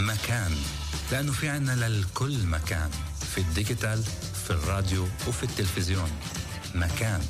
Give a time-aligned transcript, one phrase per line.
[0.00, 0.56] مكان.
[1.12, 2.90] لأنه في عنا للكل مكان.
[3.34, 4.02] في ال digital
[4.44, 6.10] في الراديو وفي التلفزيون.
[6.74, 7.20] مكان.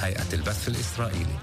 [0.00, 1.38] هيئة البث الإسرائيلي.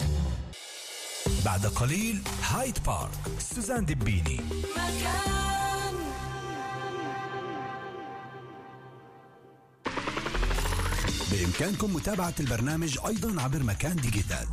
[1.45, 3.11] بعد قليل هايد بارك.
[3.55, 4.41] سوزان دبيني
[4.77, 5.95] مكان.
[11.31, 14.47] بإمكانكم متابعة البرنامج أيضا عبر مكان digital.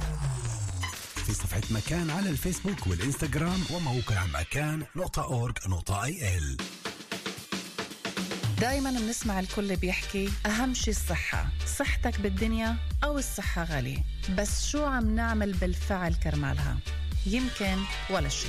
[1.33, 6.57] في صفحة مكان على الفيسبوك والإنستغرام وموقع مكان نقطة org نقطة IL.
[8.61, 14.05] دايما بنسمع الكل بيحكي أهم شي الصحة صحتك بالدنيا أو الصحة غالية
[14.39, 16.79] بس شو عم نعمل بالفعل كرمالها؟
[17.27, 17.77] يمكن
[18.11, 18.49] ولا شي.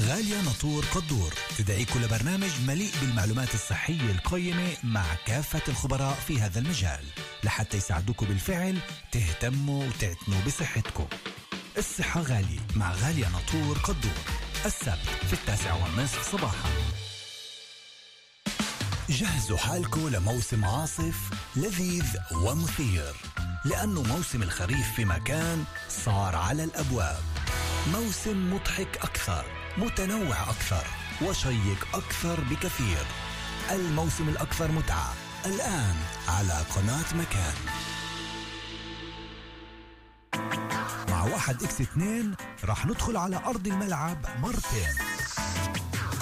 [0.00, 7.04] غالية نطور قدور تدعيكم لبرنامج مليء بالمعلومات الصحية القيمة مع كافة الخبراء في هذا المجال
[7.44, 8.78] لحتى يساعدوكم بالفعل
[9.12, 11.06] تهتموا وتعتنوا بصحتكم.
[11.78, 14.12] الصحة غالية مع غالية نطور قدور.
[14.66, 16.68] السبت في التاسعة والنصف صباحا.
[19.08, 21.16] جهزوا حالكم لموسم عاصف
[21.56, 23.14] لذيذ ومثير.
[23.64, 27.22] لأنه موسم الخريف في مكان صار على الأبواب.
[27.92, 29.44] موسم مضحك أكثر
[29.76, 30.86] متنوع أكثر
[31.22, 33.06] وشيق أكثر بكثير.
[33.70, 35.14] الموسم الأكثر متعة
[35.46, 35.96] الآن
[36.28, 37.54] على قناة مكان.
[41.32, 42.34] واحد X اتنين
[42.64, 44.88] راح ندخل على أرض الملعب مرتين.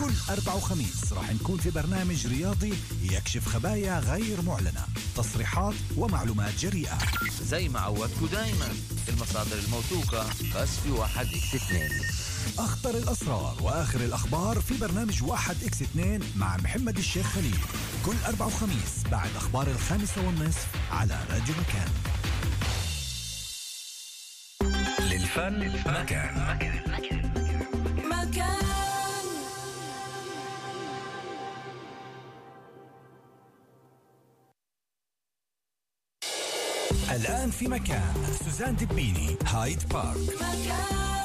[0.00, 6.98] كل أربع وخميس راح نكون في برنامج رياضي يكشف خبايا غير معلنة تصريحات ومعلومات جريئة.
[7.42, 8.68] زي ما عودتوا دايما
[9.08, 10.26] المصادر الموثوقة
[10.56, 11.90] بس في واحد X اثنين
[12.58, 17.58] أخطر الأسرار وآخر الأخبار في برنامج واحد X اتنين مع محمد الشيخ خليل.
[18.06, 21.88] كل أربع وخميس بعد أخبار الخامسة والنصف على راديو مكان.
[25.38, 26.34] للفن مكان.
[28.04, 28.56] مكان.
[37.10, 38.14] الآن في مكان.
[38.44, 40.16] سوزان دبيني هايد بارك.
[40.16, 41.15] مكان.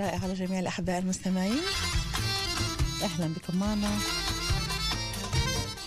[0.00, 1.60] رائعة لجميع الأحباء المستمعين.
[3.02, 3.90] أهلا بكم معنا.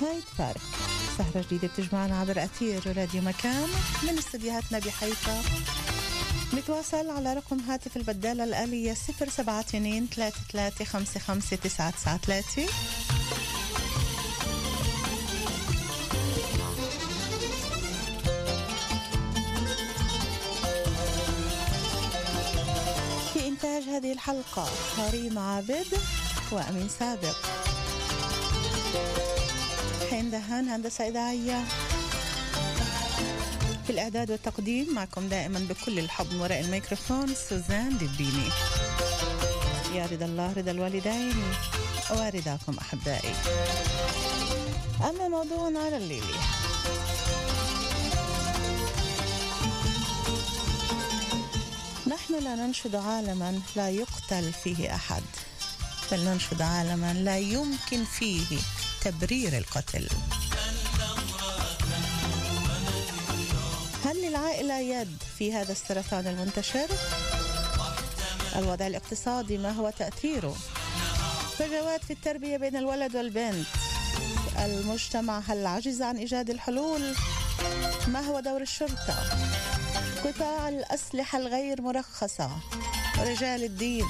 [0.02, 0.62] هايد بارك
[1.18, 3.68] سهرة جديدة بتجمعنا عبر أثير راديو مكان
[4.04, 5.42] من استديوهاتنا بحيفا.
[6.54, 12.66] نتواصل على رقم هاتف البدالة الآلية 072 33 55 993
[23.54, 25.88] إنتاج هذه الحلقة كريم عابد
[26.52, 27.36] وأمين سابق.
[30.10, 31.64] حين دهان هندسة إذاعية.
[33.84, 38.50] في الإعداد والتقديم معكم دائما بكل الحب وراء الميكروفون سوزان دبيني
[39.96, 41.44] يا رضا الله رضا الوالدين
[42.12, 43.34] ورضاكم أحبائي.
[45.10, 45.98] أما موضوعنا على
[52.14, 55.24] نحن لا ننشد عالما لا يقتل فيه أحد
[56.12, 58.58] بل ننشد عالما لا يمكن فيه
[59.02, 60.08] تبرير القتل
[64.06, 66.88] هل للعائلة يد في هذا السرطان المنتشر؟
[68.56, 70.56] الوضع الاقتصادي ما هو تأثيره؟
[71.58, 73.68] فجوات في التربية بين الولد والبنت
[74.60, 77.16] المجتمع هل عجز عن إيجاد الحلول؟
[78.08, 79.53] ما هو دور الشرطة؟
[80.24, 82.50] قطاع الأسلحة الغير مرخصة
[83.20, 84.06] رجال الدين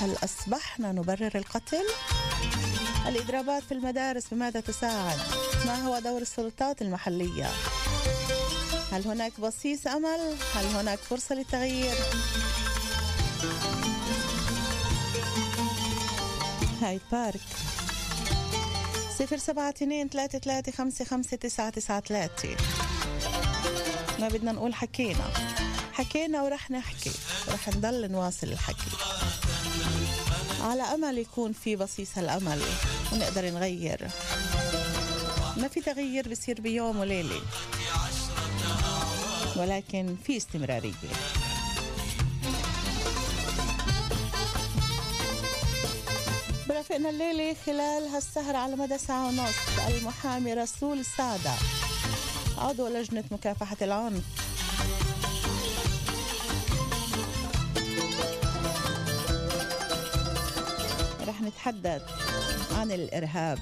[0.00, 1.84] هل أصبحنا نبرر القتل؟
[3.08, 5.18] الإضرابات في المدارس بماذا تساعد؟
[5.66, 7.50] ما هو دور السلطات المحلية؟
[8.92, 11.94] هل هناك بصيص أمل؟ هل هناك فرصة للتغيير؟
[16.82, 17.40] هايد بارك
[19.18, 22.56] صفر سبعة اتنين تلاتة تلاتة خمسة خمسة تسعة تسعة تلاتة
[24.22, 25.30] ما بدنا نقول حكينا.
[25.92, 27.10] حكينا ورح نحكي.
[27.48, 28.90] رح نضل نواصل الحكي.
[30.60, 32.62] على أمل يكون في بصيص الأمل
[33.12, 34.08] ونقدر نغير.
[35.56, 37.40] ما في تغيير بصير بيوم وليلة.
[39.56, 40.92] ولكن في استمرارية.
[46.68, 49.54] برافقنا الليلة خلال هالسهرة على مدى ساعة ونص.
[49.88, 51.81] المحامي رسول سادة
[52.62, 54.24] عضو لجنة مكافحة العنف
[61.28, 62.02] رح نتحدث
[62.78, 63.58] عن الإرهاب.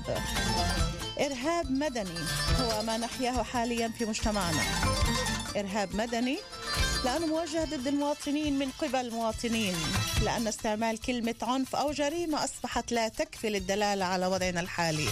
[1.21, 2.19] إرهاب مدني
[2.61, 4.63] هو ما نحياه حاليا في مجتمعنا.
[5.57, 6.39] إرهاب مدني
[7.05, 9.77] لأنه موجه ضد المواطنين من قبل المواطنين
[10.25, 15.09] لأن استعمال كلمة عنف أو جريمة أصبحت لا تكفي للدلالة على وضعنا الحالي.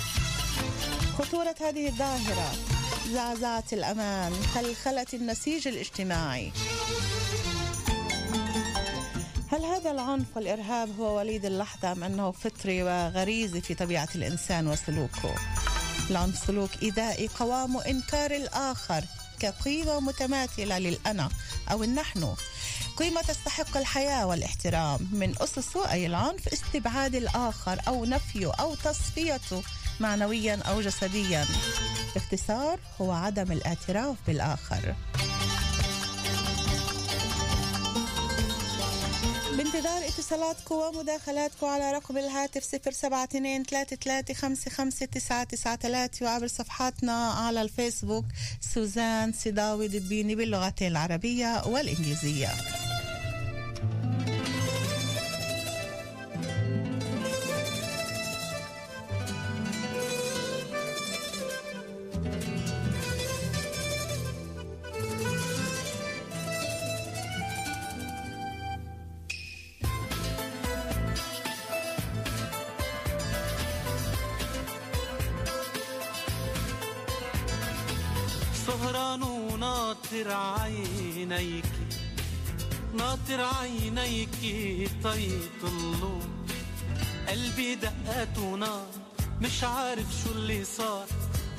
[1.18, 2.77] خطورة هذه الظاهرة
[3.12, 6.52] زعزعت الأمان خلخلت النسيج الاجتماعي.
[9.52, 15.34] هل هذا العنف والإرهاب هو وليد اللحظة أم أنه فطري وغريزي في طبيعة الإنسان وسلوكه؟
[16.10, 19.04] العنف سلوك إيذائي قوام إنكار الآخر
[19.40, 21.28] كقيمة متماثلة للأنا
[21.70, 22.34] أو النحن.
[22.98, 25.08] قيمة تستحق الحياة والاحترام.
[25.12, 29.62] من أسسه أي العنف استبعاد الآخر أو نفيه أو تصفيته
[30.00, 31.46] معنويا أو جسديا.
[32.14, 34.94] باختصار هو عدم الاعتراف بالآخر.
[39.56, 48.24] بانتظار اتصالاتكم ومداخلاتكم على رقم الهاتف 072 3355 وعبر صفحاتنا على الفيسبوك
[48.74, 52.48] سوزان سيداوي دبيني باللغتين العربية والإنجليزية.
[78.78, 81.64] سهران وناطر عينيك
[82.94, 84.28] ناطر عينيك
[85.04, 86.20] طيطلوا
[87.28, 88.86] قلبي دقات ونار
[89.40, 91.06] مش عارف شو اللي صار.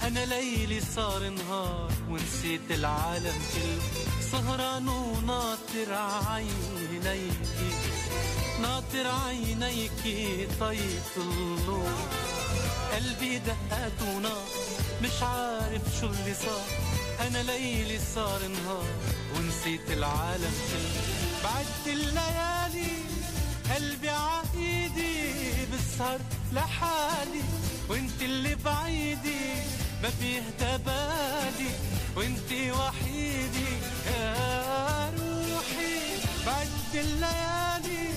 [0.03, 4.03] أنا ليلي صار نهار ونسيت العالم كله.
[4.31, 7.33] سهران وناطر عينيك
[8.61, 10.03] ناطر عينيك
[10.59, 11.89] طيطلوا
[12.93, 14.47] قلبي دقات ونار
[15.03, 16.88] مش عارف شو اللي صار.
[17.27, 18.85] أنا ليلي صار نهار
[19.35, 21.01] ونسيت العالم كله.
[21.43, 22.91] بعدت الليالي
[23.75, 25.33] قلبي عايدي
[25.73, 26.19] بسهر
[26.53, 27.43] لحالي.
[27.89, 29.45] وانت اللي بعيدي
[30.03, 31.71] ما بيهدى بالي
[32.15, 33.71] وانت وحيدي
[34.05, 35.99] يا روحي.
[36.45, 38.09] بعدت الليالي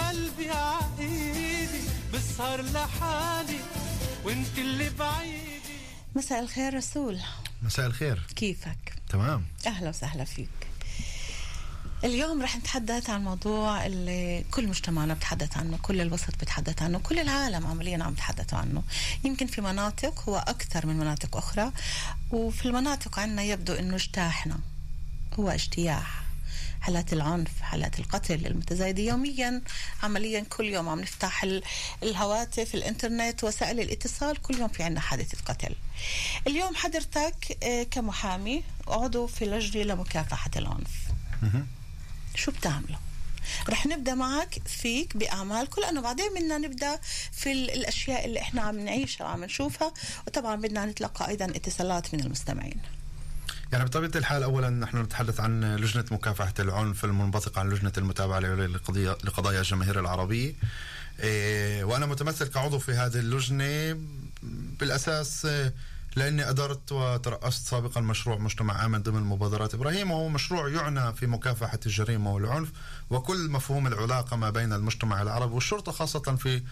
[0.00, 1.80] قلبي عايدي
[2.14, 3.60] بسهر لحالي.
[4.24, 5.78] وانت اللي بعيدي.
[6.16, 7.18] مساء الخير رسول.
[7.64, 8.26] مساء الخير.
[8.36, 9.44] كيفك؟ تمام.
[9.66, 10.48] أهلا وسهلا فيك.
[12.04, 17.18] اليوم رح نتحدث عن موضوع اللي كل مجتمعنا بتحدث عنه كل الوسط بتحدث عنه كل
[17.18, 18.82] العالم عمليا عم بتحدث عنه.
[19.24, 21.72] يمكن في مناطق هو أكثر من مناطق أخرى
[22.30, 24.58] وفي المناطق عندنا يبدو أنه اجتاحنا
[25.38, 26.23] هو اجتياح.
[26.84, 29.62] حالات العنف حالات القتل المتزايدة يوميا
[30.02, 31.62] عمليا كل يوم عم نفتح ال-
[32.02, 35.74] الهواتف الإنترنت وسائل الاتصال كل يوم في عنا حادثة قتل.
[36.46, 40.90] اليوم حضرتك آه، كمحامي عضو في لجنة لمكافحة العنف.
[42.34, 42.98] شو بتعملوا
[43.68, 47.00] رح نبدأ معك فيك باعمالكم لأنه بعدين بدنا نبدأ
[47.32, 49.92] في ال- الأشياء اللي إحنا عم نعيشها وعم نشوفها.
[50.26, 52.80] وطبعا بدنا نتلقى أيضا اتصالات من المستمعين.
[53.72, 59.10] يعني بطبيعة الحال أولا نحن نتحدث عن لجنة مكافحة العنف المنبثقة عن لجنة المتابعة لقضية
[59.24, 60.54] لقضايا الجماهير العربية.
[61.20, 63.98] إيه، وأنا متمثل كعضو في هذه اللجنة
[64.80, 65.74] بالأساس إيه،
[66.16, 71.78] لأني أدرت وترأست سابقا مشروع مجتمع آمن ضمن مبادرات إبراهيم وهو مشروع يعنى في مكافحة
[71.86, 72.68] الجريمة والعنف
[73.10, 76.62] وكل مفهوم العلاقة ما بين المجتمع العربي والشرطة خاصة في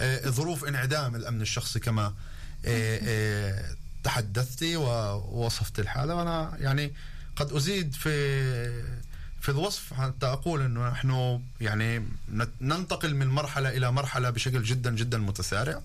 [0.00, 2.14] إيه، ظروف انعدام الأمن الشخصي كما
[4.08, 6.14] تحدثتي ووصفت الحالة.
[6.14, 6.92] وأنا يعني
[7.36, 8.12] قد أزيد في
[9.40, 9.94] في الوصف.
[9.94, 11.98] حتى أقول أنه نحن يعني
[12.32, 15.80] نت- ننتقل من مرحلة إلى مرحلة بشكل جدا جدا متسارع.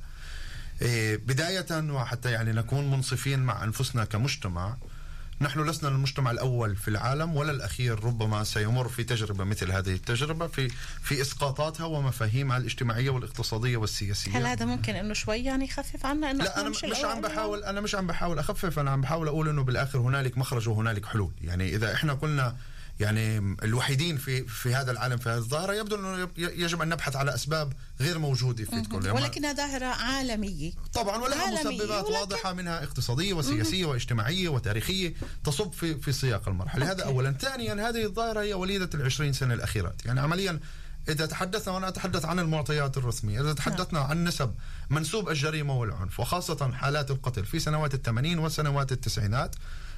[0.81, 4.75] إيه، بداية وحتى يعني نكون منصفين مع أنفسنا كمجتمع.
[5.41, 10.47] نحن لسنا المجتمع الأول في العالم ولا الأخير ربما سيمر في تجربة مثل هذه التجربة
[10.47, 10.67] في
[11.03, 16.43] في إسقاطاتها ومفاهيمها الاجتماعية والاقتصادية والسياسية هل هذا ممكن إنه شوي يعني يخفف عنا إنه
[16.43, 19.27] لا إحنا أنا مش, الأوائل عم؟ بحاول أنا مش عم بحاول أخفف أنا عم بحاول
[19.27, 22.55] أقول إنه بالآخر هنالك مخرج وهنالك حلول يعني إذا إحنا قلنا
[22.99, 27.33] يعني الوحيدين في في هذا العالم في هذه الظاهرة يبدو أنه يجب أن نبحث على
[27.35, 30.71] أسباب غير موجودة في كل ولكنها ظاهرة عالمية.
[30.93, 36.47] طبعا ولها عالمية، مسببات ولكن- واضحة منها اقتصادية وسياسية واجتماعية وتاريخية تصب في في سياق
[36.47, 36.91] المرحلة.
[36.91, 37.31] هذا اولا.
[37.31, 40.05] ثانيا هذه الظاهرة هي وليدة العشرين سنة الأخيرات.
[40.05, 40.59] يعني عمليا
[41.09, 44.55] إذا تحدثنا وأنا أتحدث عن المعطيات الرسمية إذا تحدثنا عن نسب
[44.89, 49.55] منسوب الجريمة والعنف وخاصة حالات القتل في سنوات الثمانين وسنوات التسعينات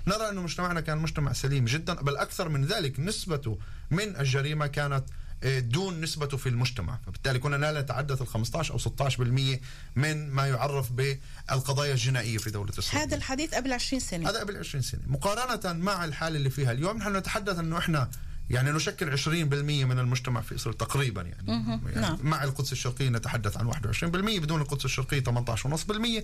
[0.08, 3.60] نرى أن مجتمعنا كان مجتمع سليم جدا بل أكثر من ذلك نسبته
[3.92, 5.04] من الجريمة كانت
[5.44, 7.00] آه، دون نسبته في المجتمع.
[7.06, 9.60] فبالتالي كنا لا نتحدث ال 15 أو 16%
[9.96, 14.30] من ما يعرف بالقضايا الجنائية في دولة إسرائيل هذا الحديث قبل 20 سنة.
[14.30, 15.02] هذا قبل 20 سنة.
[15.08, 18.10] مقارنة مع الحالة اللي فيها اليوم نحن نتحدث أنه إحنا
[18.50, 22.18] يعني نشكل 20% من المجتمع في إسرائيل تقريبا يعني, يعني نعم.
[22.24, 26.24] مع القدس الشرقية نتحدث عن 21% بدون القدس الشرقية 18.5%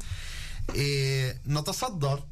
[0.75, 2.23] إيه نتصدر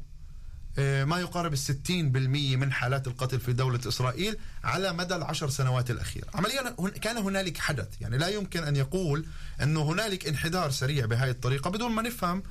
[0.78, 5.90] إيه، ما يقارب الستين بالمية من حالات القتل في دولة إسرائيل على مدى العشر سنوات
[5.90, 7.88] الأخيرة عمليا كان هنالك حدث.
[8.00, 9.24] يعني لا يمكن أن يقول
[9.62, 12.42] أنه هنالك انحدار سريع بهذه الطريقة بدون ما نفهم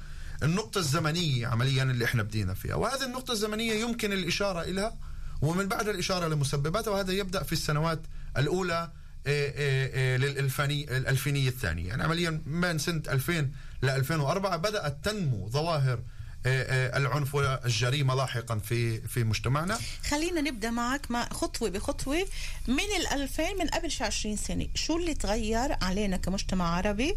[0.43, 2.75] النقطة الزمنية عمليا اللي إحنا بدينا فيها.
[2.75, 4.97] وهذه النقطة الزمنية يمكن الإشارة إليها
[5.41, 8.01] ومن بعد الإشارة لمسبباتها وهذا يبدأ في السنوات
[8.37, 8.91] الأولى
[9.27, 11.87] إيه إيه للألفاني الألفينية الثانية.
[11.87, 13.49] يعني عمليا من سنة 2000
[13.83, 15.99] ل 2004 بدأت تنمو ظواهر
[16.45, 19.79] العنف والجريمة لاحقا في في مجتمعنا.
[20.09, 22.25] خلينا نبدأ معك مع خطوة بخطوة.
[22.67, 27.15] من ال 2000 من قبل شي 20 سنة شو اللي تغير علينا كمجتمع عربي؟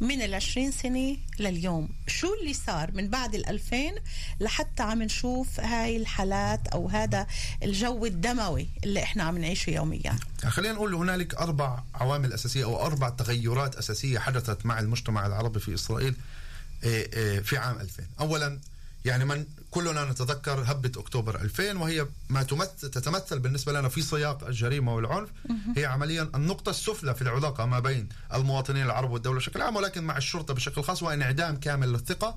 [0.00, 1.88] من ال 20 سنة لليوم.
[2.06, 3.76] شو اللي صار من بعد ال 2000
[4.40, 7.26] لحتى عم نشوف هاي الحالات أو هذا
[7.62, 12.86] الجو الدموي اللي إحنا عم نعيشه يوميا؟ يعني خلينا نقول هنالك أربع عوامل أساسية أو
[12.86, 16.14] أربع تغيرات أساسية حدثت مع المجتمع العربي في إسرائيل
[16.84, 18.58] إيه، إيه، في عام 2000 أولا
[19.04, 24.46] يعني من كلنا نتذكر هبة أكتوبر 2000 وهي ما تمثل تتمثل بالنسبة لنا في سياق
[24.46, 25.28] الجريمة والعنف.
[25.76, 30.16] هي عمليا النقطة السفلى في العلاقة ما بين المواطنين العرب والدولة بشكل عام ولكن مع
[30.16, 32.36] الشرطة بشكل خاص وانعدام كامل للثقة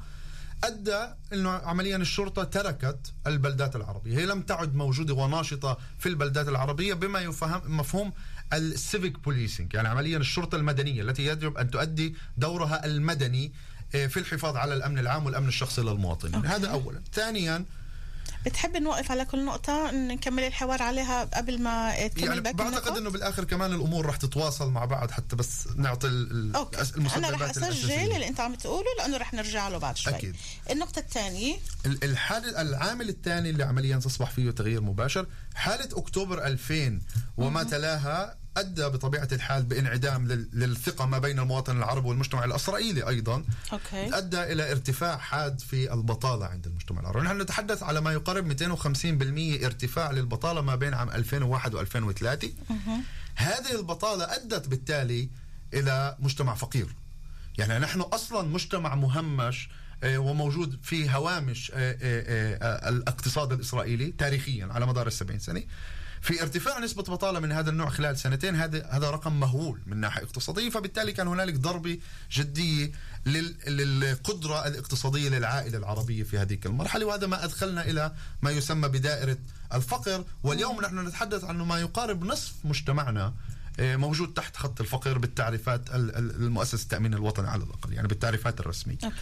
[0.63, 6.93] أدى انه عمليا الشرطة تركت البلدات العربية، هي لم تعد موجودة وناشطة في البلدات العربية
[6.93, 8.13] بما يفهم مفهوم
[8.53, 13.53] ال civic policing، يعني عمليا الشرطة المدنية التي يجب أن تؤدي دورها المدني
[13.93, 16.47] في الحفاظ على الأمن العام والأمن الشخصي للمواطنين، okay.
[16.47, 17.65] هذا اولا، ثانيا
[18.45, 23.43] بتحب نوقف على كل نقطة نكمل الحوار عليها قبل ما تكمل يعني بعتقد؟ إنه بالآخر
[23.43, 27.41] كمان الأمور رح تتواصل مع بعض حتى بس نعطي ال- ال- okay الأس- أنا رح
[27.41, 27.91] المسببات اسجل.
[27.91, 30.35] اللي أنت عم تقوله لأنه رح نرجع له بعد شوي أكيد.
[30.71, 37.00] النقطة الثانية ال- الحال العامل الثاني اللي عمليا تصبح فيه تغيير مباشر حالة أكتوبر 2000
[37.38, 43.43] وما تلاها أدى بطبيعة الحال بإنعدام لل- للثقة ما بين المواطن العربي والمجتمع الإسرائيلي أيضا.
[43.74, 44.17] أوكي.
[44.17, 47.25] أدى إلى ارتفاع حاد في البطالة عند المجتمع العربي.
[47.25, 52.45] نحن نتحدث على ما يقارب 250% ارتفاع للبطالة ما بين عام 2001 و2003
[53.36, 55.29] هذه البطالة أدت بالتالي
[55.74, 56.95] إلى مجتمع فقير.
[57.57, 59.69] يعني نحن أصلا مجتمع مهمش
[60.05, 65.63] وموجود في هوامش آه، آه، آه، الاقتصاد الإسرائيلي تاريخيا على مدار السبعين سنة.
[66.22, 70.24] في ارتفاع نسبة بطالة من هذا النوع خلال سنتين هذا هذا رقم مهول من ناحية
[70.24, 70.69] اقتصادية.
[70.69, 72.00] فبالتالي كان هنالك ضربة
[72.31, 72.91] جدية
[73.25, 77.05] لل- للقدرة الاقتصادية للعائلة العربية في هذه المرحلة.
[77.05, 79.38] وهذا ما أدخلنا إلى ما يسمى بدائرة
[79.74, 80.25] الفقر.
[80.43, 83.33] واليوم نحن نتحدث عن ما يقارب نصف مجتمعنا آه،
[83.79, 88.97] موجود تحت خط الفقر بالتعريفات ال- ال- المؤسسة التأمين الوطني على الأقل يعني بالتعريفات الرسمية.
[89.03, 89.15] أوكي.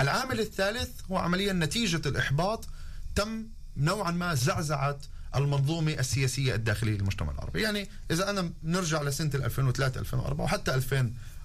[0.00, 2.68] العامل الثالث هو عمليا نتيجة الإحباط
[3.14, 4.98] تم نوعا ما زعزعة
[5.36, 7.62] المنظومة السياسية الداخلية للمجتمع العربي.
[7.62, 10.74] يعني إذا أنا نرجع لسنة 2003 2004 وحتى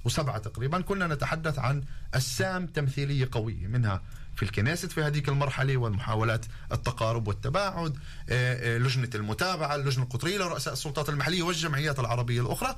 [0.06, 4.02] 2007 تقريبا كنا نتحدث عن أسام تمثيلية قوية منها
[4.36, 7.98] في الكنيست في هذه المرحلة والمحاولات التقارب والتباعد
[8.30, 12.76] آه، آه، لجنة المتابعة اللجنة القطرية لرؤساء السلطات المحلية والجمعيات العربية الأخرى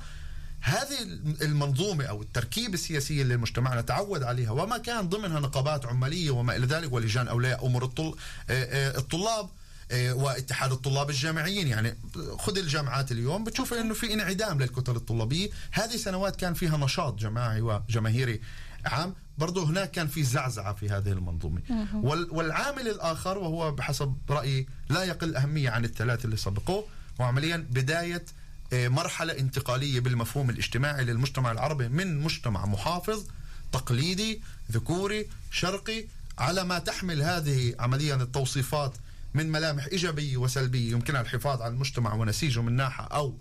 [0.60, 1.02] هذه
[1.42, 6.66] المنظومة أو التركيبة السياسية اللي مجتمعنا تعود عليها وما كان ضمنها نقابات عمالية وما إلى
[6.66, 7.92] ذلك ولجان أولياء أمور.
[8.50, 9.48] آه، الطلاب
[9.92, 11.68] واتحاد الطلاب الجامعيين.
[11.68, 11.96] يعني
[12.38, 15.50] خذ الجامعات اليوم بتشوف إنه في انعدام للكتل الطلابية.
[15.72, 18.40] هذه سنوات كان فيها نشاط جماعي وجماهيري
[18.84, 19.14] عام.
[19.38, 21.62] برضو هناك كان في زعزعة في هذه المنظومة.
[21.94, 26.84] وال- والعامل الآخر وهو بحسب رأيي لا يقل أهمية عن الثلاث اللي سبقوه.
[27.20, 28.24] هو عمليا بداية
[28.72, 33.24] آه، مرحلة انتقالية بالمفهوم الاجتماعي للمجتمع العربي من مجتمع محافظ
[33.72, 34.42] تقليدي
[34.72, 36.04] ذكوري شرقي
[36.38, 38.92] على ما تحمل هذه عمليا التوصيفات
[39.34, 43.38] من ملامح إيجابية وسلبية يمكنها الحفاظ على المجتمع ونسيجه من ناحية أو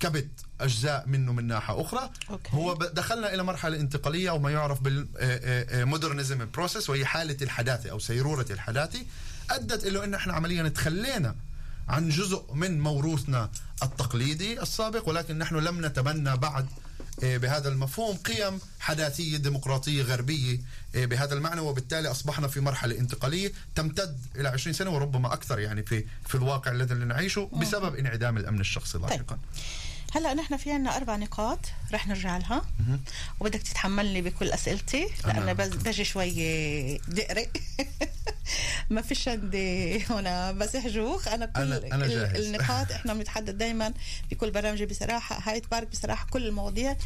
[0.00, 0.28] كبت
[0.60, 2.50] أجزاء منه من ناحية أخرى okay.
[2.56, 7.98] هو دخلنا إلى مرحلة انتقالية أو ما يعرف بال modernism process وهي حالة الحداثة أو
[7.98, 8.98] سيرورة الحداثة
[9.50, 11.36] أدت إلى أن إحنا عمليا تخلينا
[11.88, 13.50] عن جزء من موروثنا
[13.82, 16.68] التقليدي السابق ولكن نحن لم نتبنى بعد آه،
[17.22, 20.58] بهذا المفهوم قيم حداثية ديمقراطية غربية
[20.94, 21.60] آه، بهذا المعنى.
[21.60, 26.70] وبالتالي أصبحنا في مرحلة انتقالية تمتد إلى 20 سنة وربما أكثر يعني في في الواقع
[26.70, 29.38] الذي نعيشه بسبب انعدام الأمن الشخصي لاحقا.
[30.16, 31.58] هلا نحن في عنا أربع نقاط
[31.92, 32.62] رح نرجع لها.
[33.40, 37.48] وبدك تتحملني بكل أسئلتي لأنه بز- بجي شوي دقري
[38.90, 42.36] ما فيش عندي هنا مسح جوخ أنا كل أنا- أنا جاهز.
[42.40, 43.92] النقاط إحنا بنتحدث دائما
[44.30, 46.96] بكل برامجي بصراحة هاي تبارك بصراحة كل المواضيع.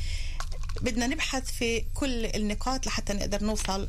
[0.83, 3.89] بدنا نبحث في كل النقاط لحتى نقدر نوصل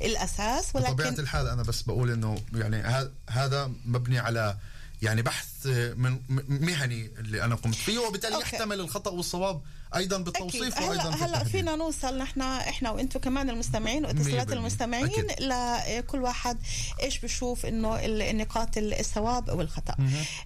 [0.00, 4.56] للاساس ولكن الحال أنا بس بقول إنه يعني هذا مبني على
[5.02, 5.66] يعني بحث
[5.96, 6.18] من
[6.48, 8.44] مهني اللي أنا قمت فيه وبالتالي أوكي.
[8.56, 9.60] يحتمل الخطأ والصواب
[9.96, 11.52] أيضا أكيد بالتوصيف وأيضا هلا في هلا التحديد.
[11.52, 16.58] فينا نوصل نحن إحنا وأنتم كمان المستمعين واتصالات 100% المستمعين لكل واحد
[17.02, 19.96] إيش بشوف إنه ال- النقاط ال- الصواب أو الخطأ.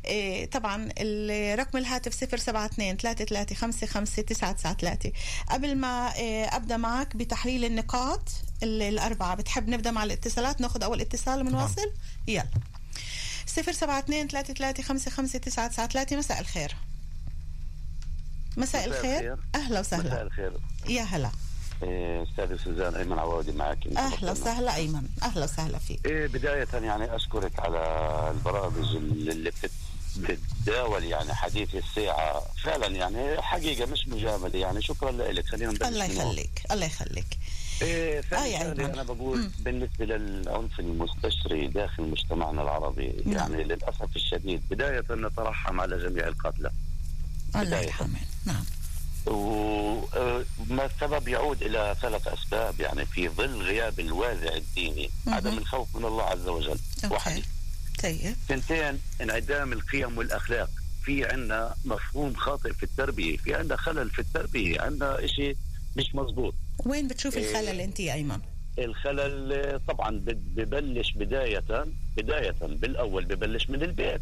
[0.04, 0.84] إيه طبعا
[1.54, 5.12] رقم الهاتف 072 33 55 993
[5.50, 8.28] قبل ما إيه أبدأ معك بتحليل النقاط
[8.62, 11.92] ال- الأربعة بتحب نبدأ مع الاتصالات؟ ناخذ أول اتصال ونواصل
[12.28, 12.46] يلا.
[13.46, 16.76] 072 33 55 993 مساء الخير.
[18.56, 19.14] مساء مساء الخير.
[19.32, 19.36] الخير.
[19.54, 20.52] أهلا مساء وسهلا الخير.
[20.88, 21.30] يا هلا.
[21.82, 23.86] إيه، أستاذ سوزان أيمن عوادي معك.
[23.96, 25.08] أهلا وسهلا أيمن.
[25.22, 26.06] أهلا وسهلا فيك.
[26.06, 27.78] إيه بداية يعني أشكرك على
[28.30, 29.70] البرامج اللي بتت-
[30.16, 32.42] بتتداول يعني حديث الساعة.
[32.64, 34.82] فعلا يعني حقيقة مش مجاملة يعني.
[34.82, 35.46] شكرا لك.
[35.46, 36.04] خلينا الله.
[36.04, 37.38] يخليك الله يخليك.
[37.82, 38.80] إيه آه أيمن.
[38.80, 39.50] أنا بقول مم.
[39.58, 43.36] بالنسبة للعنف المستشري داخل مجتمعنا العربي نعم.
[43.52, 46.70] يعني للأسف الشديد بداية نترحم على جميع القتلى
[47.56, 47.84] الله بداية.
[47.86, 48.64] يرحمه نعم
[49.26, 55.10] وما السبب يعود إلى ثلاث أسباب يعني في ظل غياب الوازع الديني.
[55.26, 56.78] عدم الخوف من الله عز وجل
[57.10, 57.42] واحد
[58.02, 60.70] طيب ثنتين انعدام القيم والأخلاق
[61.04, 65.56] في عندنا مفهوم خاطئ في التربية في عندنا خلل في التربية عندنا شيء
[65.96, 66.54] مش مزبوط
[66.86, 67.50] وين بتشوف إيه.
[67.50, 68.38] الخلل انت يا ايمن
[68.78, 71.62] الخلل طبعا ببلش بداية
[72.16, 74.20] بداية بالأول ببلش من البيت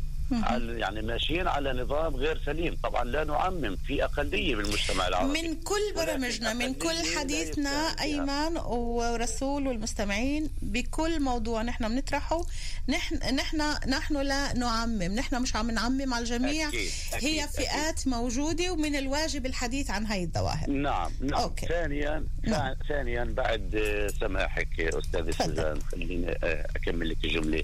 [0.78, 5.92] يعني ماشيين على نظام غير سليم طبعا لا نعمم في أقلية بالمجتمع العربي من كل
[5.96, 7.70] برامجنا من كل أقلية حديثنا.
[8.00, 12.42] أيمن ورسول والمستمعين بكل موضوع نحن بنطرحه
[12.88, 17.54] نحن نحن نحن لا نعمم نحن مش عم نعمم على الجميع أكيد، أكيد، هي أكيد.
[17.54, 21.66] فئات موجودة ومن الواجب الحديث عن هاي الظواهر نعم نعم أوكي.
[21.66, 22.74] ثانيا نعم.
[22.88, 25.34] ثانيا بعد آه، سماحك آه، تفضل.
[25.34, 27.62] سوزان خليني آه، أكمل لك الجملة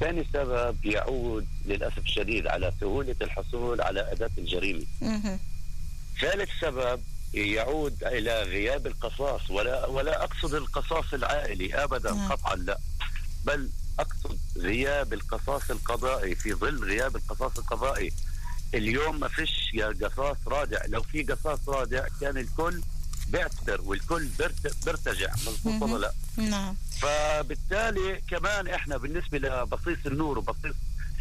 [0.00, 5.38] ثاني سبب يعود للأسف الشديد على سهولة الحصول على أداة الجريمة مهم.
[6.20, 7.00] ثالث سبب
[7.34, 12.32] يعود إلى غياب القصاص ولا ولا أقصد القصاص العائلي ابدا نعم.
[12.32, 12.78] قطعا لا
[13.44, 18.12] بل أقصد غياب القصاص القضائي في ظل غياب القصاص القضائي
[18.74, 22.80] اليوم ما فيش يا قصاص رادع لو في قصاص رادع كان الكل
[23.32, 24.28] بيعتبر والكل
[24.86, 26.12] بيرتجع مظبوط ولا لا
[26.44, 30.74] نعم فبالتالي كمان إحنا بالنسبة لبصيص النور وبصيص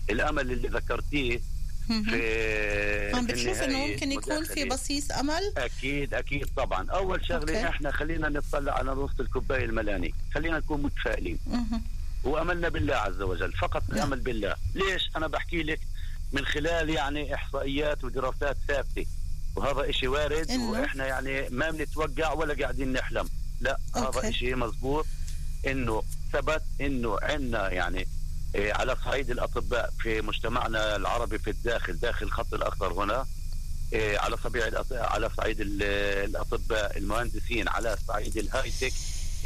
[0.09, 1.39] الأمل اللي ذكرتيه.
[1.87, 4.65] في عم بتشوف إنه ممكن يكون في.
[4.65, 7.67] بصيص أمل أكيد أكيد طبعا أول شغلة أوكي.
[7.69, 11.39] إحنا خلينا نطلع على نص الكوباية الملاني خلينا نكون متفائلين.
[12.23, 13.97] وأملنا بالله عز وجل فقط نعم.
[13.97, 15.79] الأمل بالله ليش أنا بحكي لك
[16.31, 19.05] من خلال يعني إحصائيات ودراسات ثابتة
[19.55, 23.29] وهذا إشي وارد إنه؟ وإحنا يعني ما بنتوقع ولا قاعدين نحلم.
[23.61, 24.19] لا okay.
[24.19, 25.05] هذا إشي مزبوط
[25.67, 28.07] إنه ثبت إنه عندنا يعني
[28.55, 33.25] إيه، على صعيد الأطباء في مجتمعنا العربي في الداخل داخل الخط الأخضر هنا
[33.93, 35.83] إيه، على صبيع على صعيد ال-
[36.29, 38.93] الأطباء المهندسين على صعيد ال high tech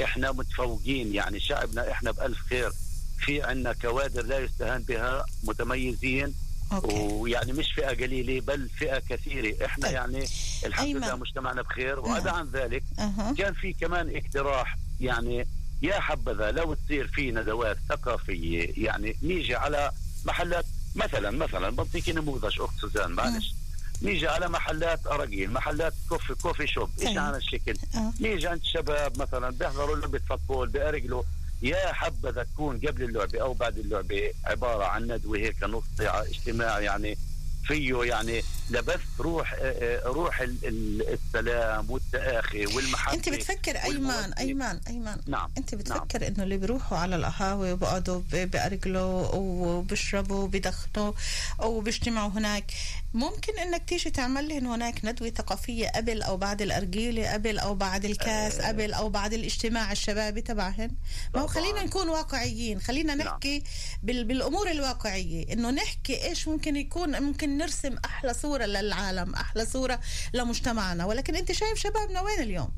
[0.03, 1.15] إحنا متفوقين.
[1.15, 2.71] يعني شعبنا إحنا بألف خير.
[3.19, 6.33] في عندنا كوادر لا يستهان بها متميزين.
[6.71, 9.95] okay ويعني مش فئة قليلة بل فئة كثيرة إحنا طيب.
[9.95, 10.25] يعني
[10.65, 11.01] الحمد أيمن.
[11.01, 12.35] لله مجتمعنا بخير وعدا نعم.
[12.35, 15.47] عن ذلك أها كان في كمان اقتراح يعني
[15.81, 19.91] يا حبذا لو تصير في ندوات ثقافية يعني نيجي على
[20.25, 23.53] محلات مثلا مثلا بعطيكي نموذج أخت سوزان معلش
[24.01, 27.17] نيجي على محلات اراجيل محلات coffee coffee shop إيش طيب.
[27.17, 28.13] على الشكل آه.
[28.19, 31.23] نيجي عند شباب مثلا بيحضروا لعبة football بيرجلوا
[31.65, 37.17] يا حبذا تكون قبل اللعبة أو بعد اللعبة عبارة عن ندوة هيك نص اجتماع يعني
[37.63, 44.33] فيه يعني لبث روح آه، آه، روح ال- ال- السلام والتآخي والمحبة أنت بتفكر والمودة.
[44.37, 51.11] ايمان ايمان نعم أنت بتفكر إنه اللي بيروحوا على القهاوي وبقعدوا بأرجلوا وبيشربوا وبيدخنوا
[51.59, 52.71] وبيجتمعوا هناك
[53.13, 58.05] ممكن إنك تيجي تعمل لهم هناك ندوة ثقافية قبل أو بعد الأرجيلة قبل أو بعد
[58.05, 58.67] الكاس آه.
[58.67, 60.91] قبل أو بعد الاجتماع الشبابي تبعهن
[61.35, 61.47] ما هو.
[61.47, 63.27] خلينا نكون واقعيين خلينا نعم.
[63.27, 63.63] نحكي
[64.03, 69.99] بال بالأمور الواقعية إنه نحكي إيش ممكن يكون ممكن نرسم أحلى صورة للعالم أحلى صورة
[70.33, 71.05] لمجتمعنا.
[71.05, 72.69] ولكن أنت شايف شبابنا وين اليوم؟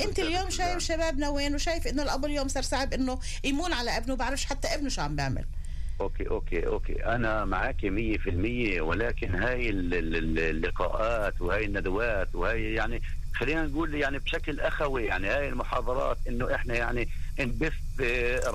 [0.00, 0.50] أنت اليوم.
[0.50, 4.68] شايف شبابنا وين؟ وشايف إنه الأب اليوم صار صعب إنه يمون على ابنه بعرفش حتى
[4.74, 5.44] ابنه شو عم بيعمل.
[6.00, 7.04] okay okay okay.
[7.04, 13.02] أنا معك 100% ولكن هاي ال- ال- ال- اللقاءات وهاي الندوات وهاي يعني
[13.34, 17.08] خلينا نقول يعني بشكل أخوي يعني هاي المحاضرات إنه إحنا يعني
[17.40, 17.72] نبث
[18.02, 18.50] آه،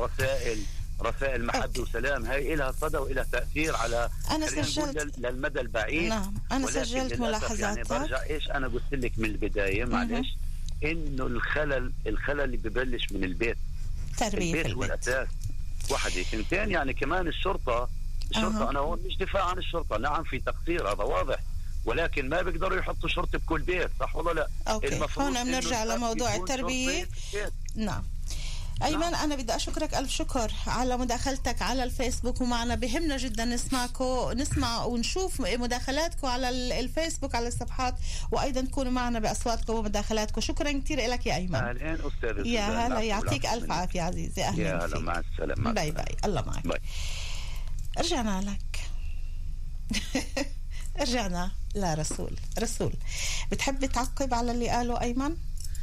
[1.01, 1.81] رسائل محبه.
[1.81, 2.25] وسلام.
[2.25, 6.09] هاي لها صدى ولها تأثير على نقول سجلت- لل- للمدى البعيد.
[6.09, 7.59] نعم أنا ولكن سجلت للأسف ملاحظاتك.
[7.59, 10.27] يعني برجع إيش أنا قلت لك من البداية معلش
[10.83, 13.57] إنه الخلل الخلل اللي ببلش من البيت.
[14.17, 14.65] تربية في البيت.
[14.75, 15.27] هو البيت الأساس.
[15.89, 17.89] واحدة اثنتين يعني كمان الشرطة
[18.31, 18.69] الشرطة.
[18.69, 19.97] أنا هون مش دفاع عن الشرطة.
[19.97, 21.39] نعم في تقصير هذا واضح.
[21.85, 24.87] ولكن ما بيقدروا يحطوا شرطة بكل بيت صح ولا لا؟ okay.
[24.87, 27.09] المفروض هون بنرجع لموضوع البيت.
[27.75, 28.03] نعم.
[28.83, 34.83] أيمن أنا بدي أشكرك ألف شكر على مداخلتك على الفيسبوك ومعنا بهمنا جدا نسمعكم نسمع
[34.85, 37.95] ونشوف مداخلاتكم على ال- الفيسبوك على الصفحات
[38.31, 41.55] وأيضا تكونوا معنا باصواتكم ومداخلاتكم شكرا كثير لك يا أيمن.
[41.55, 42.87] اهلين أستاذ يا.
[42.87, 43.71] هلا يعطيك ألف.
[43.71, 44.43] عافية عزيزي.
[44.43, 44.99] أهلا يا هلا.
[44.99, 45.71] مع السلامة.
[45.71, 45.91] bye.
[45.91, 46.15] Bye.
[46.25, 46.67] الله معك.
[46.67, 46.79] Bye.
[47.97, 48.79] رجعنا لك.
[51.01, 52.39] رجعنا لرسول.
[52.59, 52.93] رسول.
[53.51, 55.35] بتحب تعقب على اللي قاله أيمن؟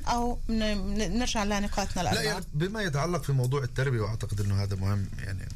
[0.08, 2.32] أو نرجع لنقاطنا لا الأربعة.
[2.32, 5.48] يعني بما يتعلق في موضوع التربية وأعتقد إنه هذا مهم يعني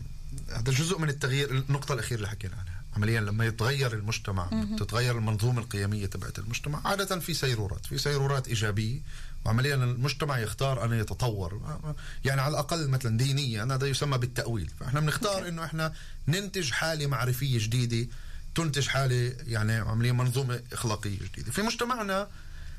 [0.49, 2.79] هذا جزء من التغيير النقطة الأخيرة اللي حكينا عنها.
[2.97, 9.01] عمليا لما يتغير المجتمع تتغير المنظومة القيمية تبعت المجتمع عادة في سيرورات في سيرورات إيجابية.
[9.45, 11.79] وعمليا المجتمع يختار ان يتطور.
[12.25, 14.71] يعني على الأقل مثلا دينيا هذا يسمى بالتأويل.
[14.81, 15.93] فإحنا بنختار إنه إحنا
[16.29, 18.09] ننتج حالة معرفية جديدة
[18.55, 21.53] تنتج حالة يعني عمليا منظومة إخلاقية جديدة.
[21.53, 22.29] في مجتمعنا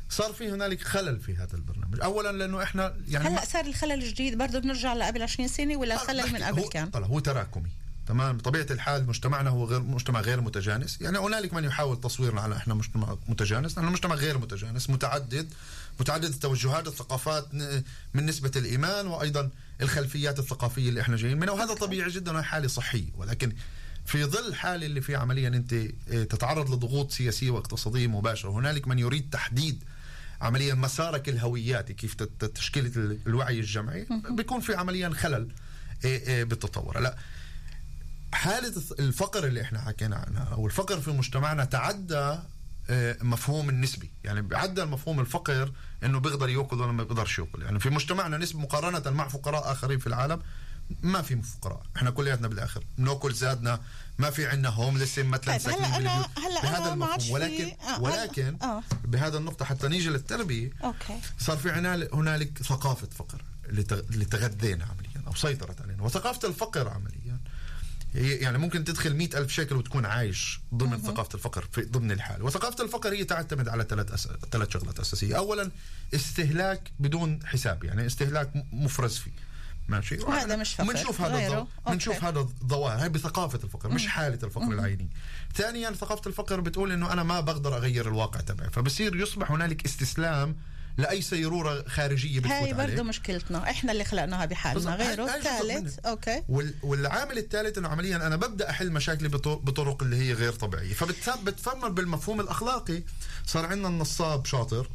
[0.10, 2.02] صار في هنالك خلل في هذا البرنامج.
[2.02, 6.34] اولا لأنه إحنا يعني هلا صار الخلل الجديد برضه بنرجع لقبل 20 سنة ولا الخلل
[6.34, 7.70] من قبل كان طلع هو تراكمي
[8.08, 11.02] تمام؟ بطبيعه الحال مجتمعنا هو غير مجتمع غير متجانس.
[11.02, 13.78] يعني هنالك من يحاول تصويرنا على إحنا مجتمع متجانس.
[13.78, 15.54] نحن مجتمع غير متجانس متعدد
[16.00, 17.54] متعدد التوجهات الثقافات
[18.14, 19.50] من نسبة الإيمان وأيضا
[19.82, 21.54] الخلفيات الثقافية اللي إحنا جايين منها.
[21.54, 23.10] وهذا طبيعي جدا وهي حالة صحية.
[23.18, 23.52] ولكن
[24.06, 29.00] في ظل حالة اللي فيها عمليا أنت آه، تتعرض لضغوط سياسية واقتصادية مباشرة هنالك من
[29.00, 29.84] يريد تحديد
[30.42, 32.14] عمليا مسارك الهوياتي كيف
[32.56, 35.48] تشكيلة ال- الوعي الجمعي بيكون في عمليا خلل
[36.06, 37.00] إيه إيه بالتطور.
[37.00, 37.18] لا
[38.34, 42.38] حالة الفقر اللي إحنا حكينا عنها أو الفقر في مجتمعنا تعدى
[42.92, 44.12] آه، مفهوم النسبي.
[44.24, 45.72] يعني عدى المفهوم الفقر
[46.04, 47.62] إنه بيقدر يأكل ولا ما بيقدرش يأكل.
[47.64, 50.42] يعني في مجتمعنا نسبة مقارنة مع فقراء آخرين في العالم
[51.02, 52.84] ما في فقراء إحنا كلياتنا بالآخر.
[52.98, 53.82] بناكل زادنا.
[54.18, 56.40] ما في عندنا هوملس مثلا طيب، ساكنين هلا بالبيوت.
[56.40, 58.84] هلا بهذا عادش المفهوم ولكن آه، ولكن آه.
[59.06, 60.72] بهذا النقطة حتى نيجي للتربية.
[60.84, 61.20] أوكي.
[61.40, 66.04] صار في عنا هنالك ثقافة فقر اللي تغ- اللي تغذينا عمليا أو سيطرت علينا.
[66.04, 67.40] وثقافة الفقر عمليا
[68.14, 72.44] هي يعني ممكن تدخل مئة ألف شيكل وتكون عايش ضمن ثقافة الفقر في ضمن الحال.
[72.44, 74.28] وثقافة الفقر هي تعتمد على ثلاث أس...
[74.52, 75.38] ثلاث شغلات أساسية.
[75.38, 75.72] أولا
[76.16, 77.84] استهلاك بدون حساب.
[77.84, 79.32] يعني استهلاك مفرز فيه.
[79.90, 80.88] ماشي؟ وهذا مش فقر.
[80.88, 81.68] بنشوف هذا.
[81.88, 85.10] بنشوف هذا الظواهر هي بثقافة الفقر مش حالة الفقر العيني.
[85.56, 90.56] ثانيا ثقافة الفقر بتقول إنه أنا ما بقدر أغير الواقع تبعي فبصير يصبح هنالك استسلام
[90.98, 94.96] لأي سيرورة خارجية بتفوت هاي برضه مشكلتنا إحنا اللي خلقنااها بحالنا.
[94.96, 96.00] غيره الثالث.
[96.00, 96.44] أوكي.
[96.50, 96.74] وال...
[96.84, 100.94] والعامل الثالث إنه عمليا أنا ببدأ أحل مشاكلي بط- بطرق اللي هي غير طبيعية.
[100.94, 103.04] فبتفرمل بالمفهوم الأخلاقي.
[103.46, 104.90] صار عندنا النصاب شاطر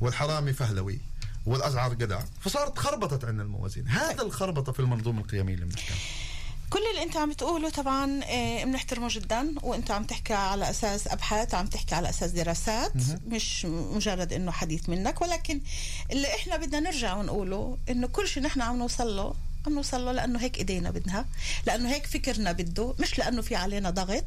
[0.00, 1.00] والحرامي فهلوي.
[1.46, 3.88] والازعر جدع فصارت خربطت عندنا الموازين.
[3.88, 5.94] هذا الخربطة في المنظومة القيمية اللي بنحكي.
[6.70, 11.54] كل اللي انت عم تقوله طبعا آه، بنحترمه جدا وانت عم تحكي على أساس أبحاث
[11.54, 12.92] عم تحكي على أساس دراسات
[13.26, 15.20] مش مجرد إنه حديث منك.
[15.22, 15.60] ولكن
[16.12, 19.34] اللي إحنا بدنا نرجع ونقوله إنه كل شيء نحن عم نوصل له
[19.66, 21.24] عم نوصل له لأنه هيك إيدينا بدها
[21.66, 24.24] لأنه هيك فكرنا بده مش لأنه في علينا ضغط.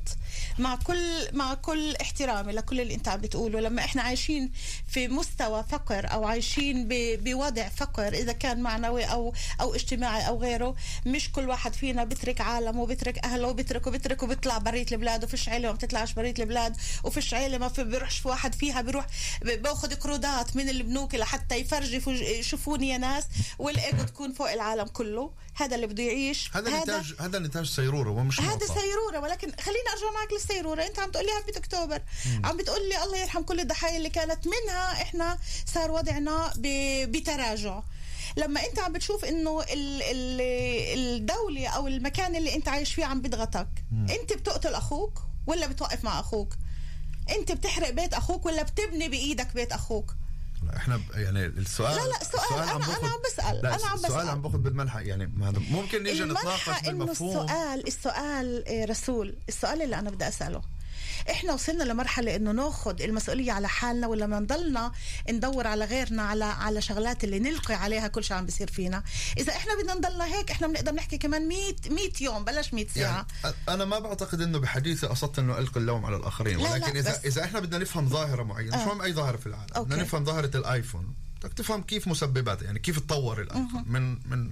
[0.60, 4.52] مع كل مع كل احترامي لكل اللي أنت عم بتقوله لما إحنا عايشين
[4.88, 10.76] في مستوى فقر أو عايشين بوضع فقر إذا كان معنوي أو أو اجتماعي أو غيره
[11.06, 15.68] مش كل واحد فينا بترك عالمه وبترك أهله وبترك وبترك وبيطلع برية البلاد وفيش عيلة
[15.70, 19.06] ما بتطلعش برية البلاد وفيش عيلة ما في بيروحش في واحد فيها بيروح
[19.42, 22.02] باخذ قروضات من البنوك لحتى يفرجي
[22.44, 23.24] شوفوني يا ناس
[23.60, 25.23] والإيجو تكون فوق العالم كله.
[25.56, 28.66] هذا اللي بده يعيش هذا نتاج هذا نتاج سيرورة ومش هذا.
[28.68, 30.86] سيرورة ولكن خليني أرجع معك للسيرورة.
[30.86, 32.02] أنت عم تقول لي هبه اكتوبر
[32.44, 34.48] عم بتقول لي الله يرحم كل الضحايا اللي كانت.
[34.48, 35.38] منها إحنا
[35.74, 36.54] صار وضعنا
[37.06, 37.82] بتراجع.
[38.38, 40.42] لما أنت عم بتشوف إنه ال- ال-
[40.98, 43.68] الدولة أو المكان اللي أنت عايش فيه عم بيضغطك
[44.10, 46.54] أنت بتقتل أخوك ولا بتوقف مع أخوك؟
[47.30, 50.16] أنت بتحرق بيت أخوك ولا بتبني بإيدك بيت أخوك؟
[50.68, 52.44] لا، إحنا يعني السؤال لا، لا، سؤال.
[52.44, 53.62] السؤال باخد- أنا عم بسأل.
[53.64, 54.30] لا أنا عم السؤال بسأل.
[54.30, 60.00] عم باخذ بالمنحى يعني هذا ممكن نيجي نتناقش بالمفهوم السؤال السؤال إيه، رسول السؤال اللي
[60.00, 60.62] أنا بدي أسأله
[61.32, 64.92] إحنا وصلنا لمرحلة إنه ناخذ المسؤولية على حالنا ولا ما نضلنا
[65.32, 69.04] ندور على غيرنا على على شغلات اللي نلقي عليها كل شيء عم بيصير فينا
[69.38, 73.28] إذا إحنا بدنا نضلنا هيك إحنا بنقدر نحكي كمان 100 100 يوم بلاش 100 ساعة
[73.44, 76.98] يعني أنا ما بعتقد إنه بحديثي قصدت إنه ألقي اللوم على الآخرين لا، لا، ولكن
[76.98, 78.86] اذا إذا إحنا بدنا نفهم ظاهرة معينة مش آه.
[78.86, 79.84] مهم أي ظاهرة في العالم.
[79.84, 84.50] بدنا نفهم ظاهرة الآيفون بدك تفهم كيف مسبباتها يعني كيف تطور الآيفون من من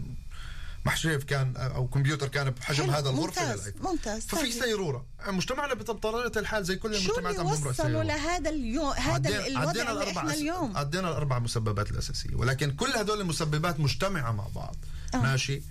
[0.86, 4.26] محشيف كان أو كمبيوتر كان بحجم هذا الغرفة ممتاز، ممتاز.
[4.26, 4.64] ففي طيب.
[4.64, 5.06] سيرورة.
[5.28, 10.78] مجتمعنا بطبيعه الحال زي كل المجتمعات عم وصلوا لهذا اليوم هذا الوضع اللي إحنا اليوم؟
[10.78, 12.36] عدينا الاربع مسببات الأساسية.
[12.36, 14.76] ولكن كل هدول المسببات مجتمعة مع بعض.
[15.14, 15.18] آه.
[15.18, 15.62] ماشي؟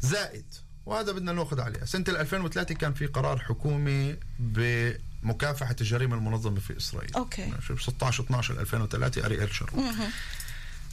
[0.00, 0.54] زائد
[0.86, 1.84] وهذا بدنا ناخذ عليه.
[1.84, 7.14] سنة 2003 كان في قرار حكومي بمكافحة الجريمه المنظمة في إسرائيل.
[7.14, 7.46] أوكي.
[7.46, 9.92] ماشي؟ ب 16 12 2003 أريال شرون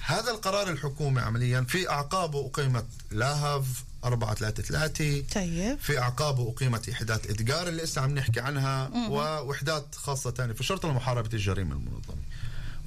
[0.10, 5.80] هذا القرار الحكومي عمليا في اعقابه أقيمت لاهف 433 طيب.
[5.80, 10.90] في اعقابه أقيمت وحدات إدجار اللي لسه عم نحكي عنها ووحدات خاصة ثانية في الشرطه
[10.90, 12.24] لمحاربه الجريمة المنظمة.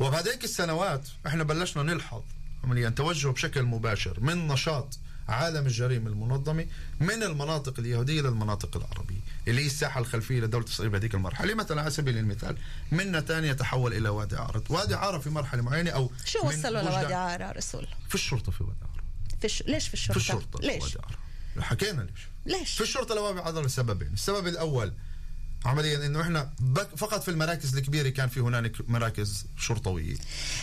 [0.00, 2.22] وبهذيك السنوات إحنا بلشنا نلحظ
[2.64, 6.66] عمليا توجه بشكل مباشر من نشاط عالم الجريمة المنظمة
[7.00, 9.20] من المناطق اليهودية للمناطق العربية.
[9.48, 11.54] اللي هي الساحة الخلفية لدوله اسرائيل بهذيك المرحلة.
[11.54, 12.56] مثلا على سبيل المثال
[12.92, 17.14] من نتانيا تحول إلى وادي عارة وادي عارة في مرحلة معينة أو شو وصلوا لوادي
[17.14, 19.02] عارة رسول؟ في الشرطة في وادي عارة
[19.38, 19.62] في الش...
[19.66, 21.18] ليش في الشرطة؟ في الشرطة في ليش؟ وادي عارة
[21.66, 22.28] حكينا ليش.
[22.46, 24.12] ليش؟ في الشرطة لوابع عضل لسببين.
[24.12, 24.92] السبب الأول
[25.64, 26.50] عمليا إنه إحنا
[26.96, 30.16] فقط في المراكز الكبيرة كان في هنالك مراكز شرطويه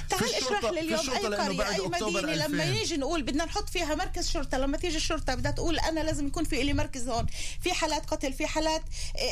[0.09, 2.33] تعال اشرح لي اليوم أي قرية أي مدينة.
[2.35, 5.99] لما 2000 نيجي نقول بدنا نحط فيها مركز شرطة لما تيجي الشرطة بدها تقول أنا
[5.99, 7.25] لازم يكون في لي مركز هون.
[7.62, 8.81] في حالات قتل في حالات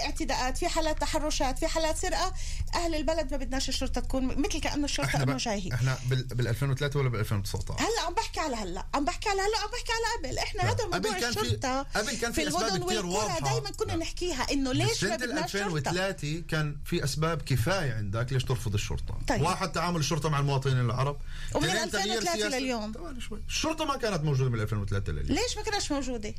[0.05, 2.33] اعتداءات في حالات تحرشات في حالات سرقة.
[2.75, 6.99] أهل البلد ما بدناش الشرطة تكون مثل كأنه الشرطة إنه جاي إحنا بال, بال 2003
[6.99, 10.27] ولا بال 2019 هلأ عم بحكي على هلأ عم بحكي على هلأ عم بحكي على
[10.29, 10.37] قبل.
[10.39, 13.41] إحنا هذا موضوع كان في- الشرطة قبل كان في في أسباب المدن كتير والقرى.
[13.41, 13.95] دائما كنا.
[13.95, 19.19] نحكيها إنه ليش ما بدناش 2003 كان في أسباب كفاية عندك ليش ترفض الشرطة.
[19.27, 19.41] طيب.
[19.41, 21.17] واحد تعامل الشرطة مع المواطنين العرب.
[21.55, 22.93] ومن اثنين تغيير 2003 سياسة- لليوم.
[23.19, 23.41] شوي.
[23.47, 25.27] الشرطة ما كانت موجودة من 2003 لليوم.
[25.39, 26.33] ليش ما كانش موجودة؟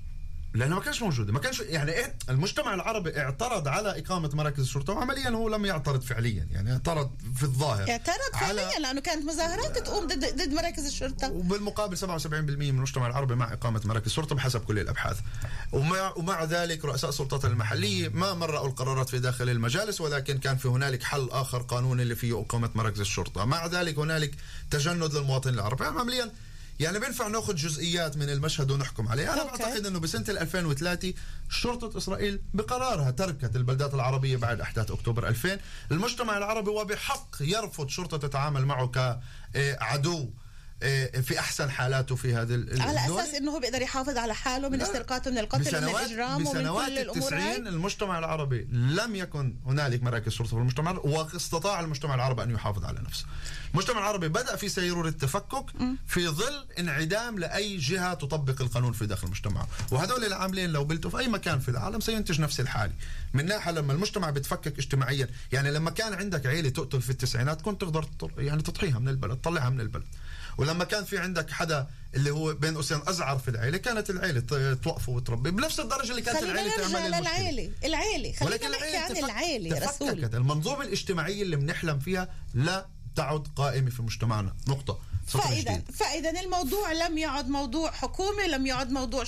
[0.54, 4.92] لأنه ما كانش موجوده ما كانش يعني إيه المجتمع العربي اعترض على إقامة مراكز الشرطة
[4.92, 6.48] وعمليا هو لم يعترض فعليا.
[6.50, 7.90] يعني اعترض في الظاهر.
[7.90, 11.32] اعترض فعليا لأنه كانت مظاهرات تقوم ضد ضد مراكز الشرطة.
[11.32, 15.18] وبالمقابل 77% من المجتمع العربي مع إقامة مراكز شرطة بحسب كل الأبحاث.
[15.72, 20.68] ومع, ومع ذلك رؤساء السلطات المحلية ما مرأوا القرارات في داخل المجالس ولكن كان في
[20.68, 23.44] هنالك حل آخر قانوني اللي فيه إقامة مراكز الشرطة.
[23.44, 24.34] مع ذلك هنالك
[24.70, 25.84] تجند للمواطن العربي.
[25.84, 26.30] عمليا يعني
[26.98, 29.32] بينفع ناخذ جزئيات من المشهد ونحكم عليه.
[29.32, 29.62] أنا أوكي.
[29.62, 31.14] بعتقد إنه بسنة 2003
[31.48, 35.58] شرطة إسرائيل بقرارها تركت البلدات العربية بعد أحداث أكتوبر 2000
[35.92, 38.86] المجتمع العربي وبحق يرفض شرطة تتعامل معه
[39.54, 40.30] كعدو.
[41.22, 42.98] في أحسن حالاته في هذه ال- على.
[43.06, 44.84] أساس إنه هو بيقدر يحافظ على حاله من لا.
[44.84, 50.32] استرقاقه من القتل ومن الاجرام ومن كل الأمور هاي المجتمع العربي لم يكن هنالك مراكز
[50.32, 53.24] شرطه في المجتمع واستطاع المجتمع العربي أن يحافظ على نفسه.
[53.74, 55.64] المجتمع العربي بدأ في سيروره التفكك
[56.06, 61.18] في ظل انعدام لأي جهة تطبق القانون في داخل المجتمع، وهذول العاملين لو بلتوا في
[61.18, 62.92] أي مكان في العالم سينتج نفس الحالة.
[63.34, 67.80] من ناحية لما المجتمع بيتفكك اجتماعيا، يعني لما كان عندك عيلة تقتل في التسعينات كنت
[67.80, 70.04] تقدر يعني تطحيها من البلد، تطلعها من البلد.
[70.58, 74.40] ولما كان في عندك حدا اللي هو بين قوسين أزعر في العيلة كانت العيلة
[74.74, 77.10] توقفه وتربي بنفس الدرجة اللي كانت العيلة تعمل.
[77.10, 83.90] للعيلة العيلة خلينا نحكي عن العيلة رسول المنظومة الاجتماعية اللي بنحلم فيها لا تعد قائمة
[83.90, 84.98] في مجتمعنا نقطة
[85.60, 85.90] جديد.
[85.90, 89.24] فاذا الموضوع لم يعد موضوع حكومه لم يعد موضوع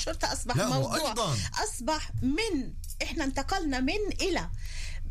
[0.57, 1.37] لا، هو موضوع أيضاً.
[1.64, 4.49] أصبح من إحنا انتقلنا من إلى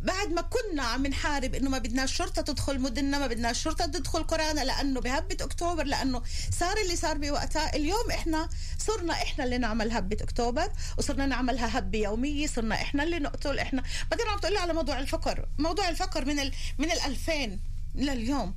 [0.04, 4.24] بعد ما كنا عم نحارب إنه ما بدناش شرطة تدخل مدننا ما بدناش شرطة تدخل
[4.24, 6.22] قرانا لأنه بهبة أكتوبر لأنه
[6.60, 7.76] صار اللي صار بوقتها.
[7.76, 13.20] اليوم إحنا صرنا إحنا اللي نعمل هبة أكتوبر وصرنا نعملها هبة يومية صرنا إحنا اللي
[13.20, 15.46] نقتل إحنا بعدين عم تقول على موضوع الفقر.
[15.60, 17.60] موضوع الفقر من ال من ال 2000
[17.96, 18.56] لليوم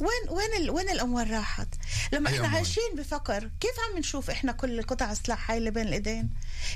[0.00, 1.68] وين وين ال وين الاموال راحت؟
[2.12, 2.56] لما أي إحنا أموال.
[2.56, 6.30] عايشين بفقر كيف عم نشوف إحنا كل قطع السلاح هاي اللي بين الإيدين؟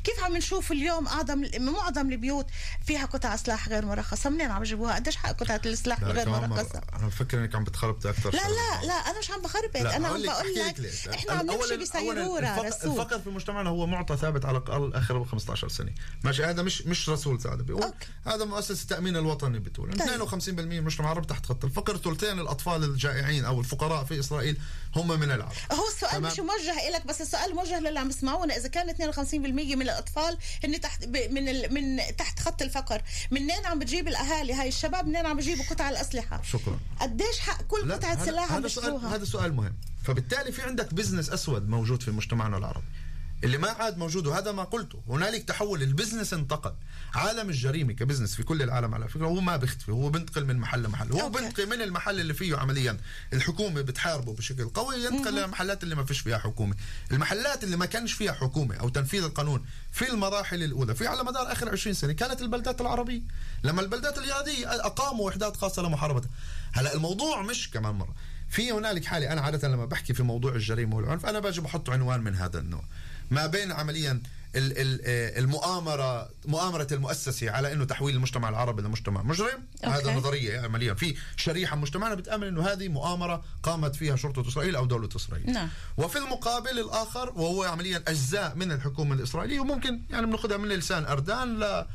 [0.04, 2.46] كيف عم نشوف اليوم أعظم معظم البيوت
[2.87, 6.81] فيها قطع سلاح غير مرخصة؟ منين عم يجيبوها؟ قديش حق قطعة السلاح لا غير مرخصة؟
[6.96, 9.76] أنا بفكر إنك عم بتخربطي أكثر لا لا لا أنا مش عم بخربط.
[9.76, 10.81] أنا عم بقول لك.
[11.14, 12.90] إحنا عم نمشي بسيروره الفقر, رسول.
[13.00, 15.92] الفقر في مجتمعنا هو معطى ثابت على الأقل آخر 15 سنة.
[16.24, 18.07] ماشي هذا مش مش رسول سعد بيقول أوكي.
[18.26, 19.92] هذا مؤسسة التامين الوطني بتقول.
[19.92, 20.09] طيب.
[20.09, 24.56] 52% من المجتمع العربي تحت خط الفقر ثلثين الأطفال الجائعين أو الفقراء في إسرائيل
[24.96, 25.52] هم من العرب.
[25.72, 26.32] هو السؤال تمام.
[26.32, 28.56] مش موجه لك بس السؤال موجه للي عم يسمعونا.
[28.56, 33.78] إذا كان 52% من الأطفال هن تحت من ال من تحت خط الفقر منين عم
[33.78, 36.78] بتجيب الأهالي؟ هاي الشباب منين عم بيجيبوا قطع الأسلحة؟ شكرا.
[37.00, 39.74] قديش حق كل قطعة سلاح عم هذا سؤال هذا سؤال مهم.
[40.04, 42.86] فبالتالي في عندك business أسود موجود في مجتمعنا العربي.
[43.44, 45.03] اللي ما عاد موجود وهذا ما قلته.
[45.09, 46.72] هنالك تحول ال business انتقل.
[47.14, 50.57] عالم الجريمة ك business في كل العالم على فكرة هو ما بيختفي هو بينتقل من
[50.57, 51.12] محل لمحل.
[51.12, 51.38] هو okay.
[51.40, 52.98] بينتقل من المحل اللي فيه عمليا.
[53.33, 56.74] الحكومة بتحاربه بشكل قوي ينتقل للمحلات اللي ما فيش فيها حكومة.
[57.12, 61.53] المحلات اللي ما كانش فيها حكومة أو تنفيذ القانون في المراحل الأولى في على مدار
[61.53, 63.20] آخر 20 سنة كانت البلدات العربية.
[63.64, 66.31] لما البلدات اليهوديه أقاموا وحدات خاصة لمحاربتها
[66.72, 68.14] هلا الموضوع مش كمان مرة.
[68.51, 72.20] في هنالك حالة أنا عادة لما بحكي في موضوع الجريمة والعنف أنا باجي بحط عنوان
[72.20, 72.85] من هذا النوع.
[73.30, 74.22] ما بين عمليا
[74.56, 79.66] آه، المؤامره مؤامرة المؤسسة على إنه تحويل المجتمع العربي لمجتمع مجرم.
[79.84, 79.96] أوكي.
[79.96, 80.94] هذا نظرية عمليا.
[80.94, 85.52] في شريحة من مجتمعنا بتامن إنه هذه مؤامرة قامت فيها شرطة إسرائيل أو دولة إسرائيل.
[85.52, 85.68] نعم.
[85.96, 91.58] وفي المقابل الآخر وهو عمليا أجزاء من الحكومة الإسرائيلية وممكن يعني بناخذها من لسان أردان
[91.60, 91.86] ل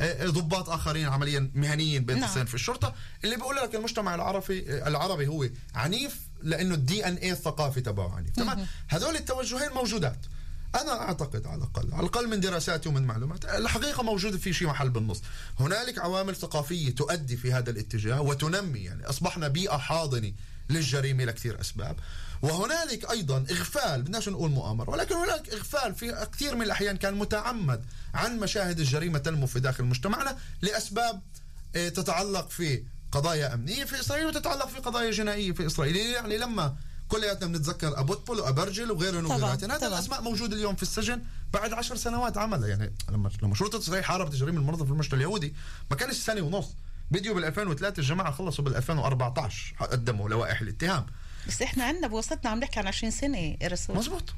[0.00, 2.44] آه، ضباط آخرين عمليا مهنيين بين نعم.
[2.44, 2.94] في الشرطة.
[3.24, 8.36] اللي بيقول لك المجتمع العربي العربي هو عنيف لأنه الدي ان اي الثقافي تبعه عنيف.
[8.36, 10.26] تمام؟ هذول التوجهين موجودات.
[10.74, 14.90] أنا أعتقد على الأقل على الأقل من دراساتي ومن معلوماتي الحقيقة موجودة في شيء محل
[14.90, 15.22] بالنص.
[15.60, 20.32] هنالك عوامل ثقافية تؤدي في هذا الاتجاه وتنمي يعني أصبحنا بيئة حاضنة
[20.70, 21.96] للجريمة لكثير أسباب.
[22.42, 27.84] وهنالك أيضا إغفال بدناش نقول مؤامرة ولكن هناك إغفال في كثير من الأحيان كان متعمد
[28.14, 31.22] عن مشاهد الجريمة تنمو في داخل مجتمعنا لأسباب
[31.76, 35.96] آه، تتعلق في قضايا أمنية في إسرائيل وتتعلق في قضايا جنائية في إسرائيل.
[35.96, 36.76] يعني لما
[37.10, 39.76] كلياتنا بنتذكر ابوتبول وابرجل وغيرهم وغيراتهم.
[39.78, 39.88] طبعاً.
[39.88, 44.32] الأسماء موجودة اليوم في السجن بعد عشر سنوات عملها يعني لما لما شرطة اسرائيل حاربت
[44.32, 45.54] الجريمه المنظمه في المجتمع اليهودي
[45.90, 46.74] ما كانش سنه ونص.
[47.10, 51.06] بديوا بال 2003 الجماعه خلصوا بال 2014 قدموا لوائح الاتهام.
[51.48, 53.96] بس إحنا عندنا بوسطنا عم نحكي عن 20 سنة رسول.
[53.96, 54.34] مزبوط.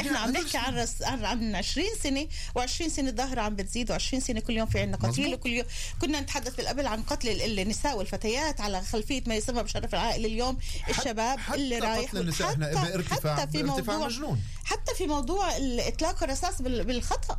[0.00, 1.02] إحنا عم نحكي عن رس...
[1.02, 2.28] عن عن 20 سنة
[2.58, 5.34] و20 سنة ظاهره عم بتزيد و20 سنة كل يوم في عندنا قتيل.
[5.34, 5.66] وكل يوم
[6.00, 10.58] كنا نتحدث بالقبل عن قتل ال- النساء والفتيات على خلفية ما يسمى بشرف العائله اليوم
[10.90, 12.52] الشباب حتى اللي رايح قتل النساء.
[12.52, 14.40] إحنا حتى- بارتفاع حتى في موضوع مجنون.
[14.64, 17.38] حتى في موضوع إطلاق الرصاص بال- بالخطأ.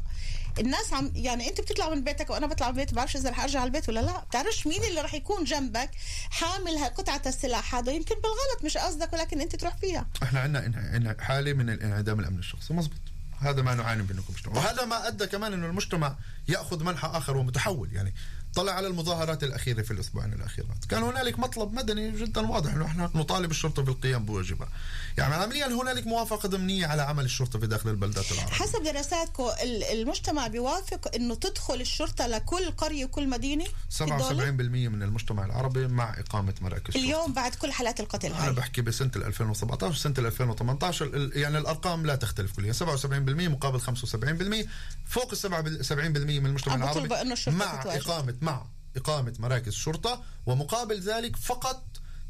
[0.59, 3.59] الناس عم يعني انت بتطلع من بيتك وأنا بطلع من بيتي بعرفش إذا رح أرجع
[3.59, 4.19] على البيت ولا لا.
[4.19, 5.89] بتعرفش مين اللي رح يكون جنبك
[6.29, 10.07] حامل قطعة السلاح هذا؟ يمكن بالغلط مش قصدك ولكن انت تروح فيها.
[10.23, 12.73] إحنا عندنا حاله من الانعدام الأمن الشخصي.
[12.73, 12.99] مزبوط
[13.39, 14.55] هذا ما نعاني منه كمجتمع.
[14.55, 16.15] وهذا ما أدى كمان إنه المجتمع
[16.47, 17.93] يأخذ منحى آخر ومتحول.
[17.93, 18.13] يعني
[18.55, 23.11] طلع على المظاهرات الأخيرة في الأسبوعين الأخيرات كان هنالك مطلب مدني جدا واضح إنه إحنا
[23.15, 24.69] نطالب الشرطة بالقيام بواجبها
[25.17, 29.83] يعني عمليا هنالك موافقة ضمنية على عمل الشرطة في داخل البلدات العربية حسب دراساتكم ال-
[29.83, 34.49] المجتمع بيوافق إنه تدخل الشرطة لكل قرية وكل مدينة في 77% الدولة؟
[34.89, 36.97] من المجتمع العربي مع إقامة مراكز شرطة.
[37.05, 42.05] اليوم بعد كل حالات القتل أنا هاي بحكي بسنة 2017 وسنه 2018 ال- يعني الأرقام
[42.05, 44.67] لا تختلف كليا 77% مقابل 75%
[45.07, 45.91] فوق ال 70%
[46.39, 46.99] من المجتمع العربي
[47.33, 47.97] الشرطة مع تتواجد.
[48.45, 48.65] مع
[48.97, 51.83] إقامة مراكز شرطة ومقابل ذلك فقط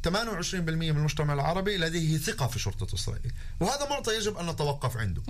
[0.08, 0.10] 28%
[0.56, 3.32] من المجتمع العربي لديه ثقة في شرطة إسرائيل.
[3.60, 5.22] وهذا معطى يجب أن نتوقف عنده.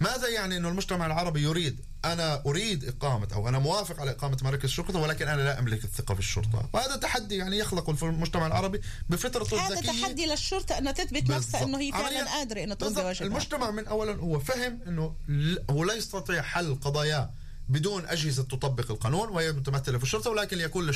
[0.00, 4.68] ماذا يعني أن المجتمع العربي يريد؟ أنا أريد إقامة أو أنا موافق على إقامة مراكز
[4.70, 6.68] شرطة ولكن أنا لا أملك الثقة في الشرطة.
[6.72, 10.02] وهذا تحدي يعني يخلق في المجتمع العربي بفطرته هذا الذكية.
[10.02, 11.62] تحدي للشرطة انها تثبت نفسها.
[11.62, 13.04] إنه هي فعلا قادرة إنه تقوم بالضبط.
[13.04, 13.26] بواجبها.
[13.28, 17.30] المجتمع من اولا هو فهم إنه ل- هو لا يستطيع حل قضاياه
[17.68, 20.90] بدون أجهزة تطبق القانون وهي متمثلة في الشرطة ولكن يكون إيه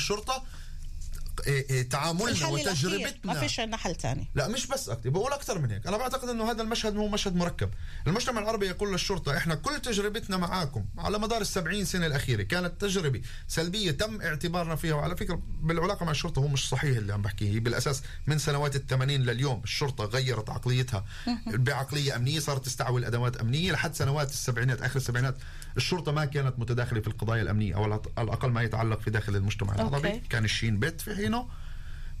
[1.89, 2.89] تعاملنا الحل الأخير.
[2.89, 3.33] وتجربتنا.
[3.33, 5.87] ما فيش عندنا حل ثاني لا مش بس أكتر بقول أكثر من هيك.
[5.87, 7.69] أنا بعتقد إنه هذا المشهد هو مشهد مركب.
[8.07, 12.43] المجتمع العربي يقول للشرطة إحنا كل تجربتنا معاكم على مدار السبعين سنة الأخيرة.
[12.43, 14.93] كانت تجربة سلبية تم اعتبارنا فيها.
[14.93, 17.59] وعلى فكرة بالعلاقة مع الشرطة هو مش صحيح اللي عم بحكيه.
[17.59, 21.05] بالأساس من سنوات الثمانين لليوم الشرطة غيرت عقليتها.
[21.47, 23.71] بعقلية أمنية صارت تستعمل ادوات أمنية.
[23.71, 25.37] لحد سنوات السبعينات آخر السبعينات
[25.77, 29.75] الشرطة ما كانت متداخلة في القضايا الأمنية أو على الأقل ما يتعلق في داخل المجتمع
[29.75, 30.21] العربي.
[30.29, 31.47] كان الشين بيت في حينه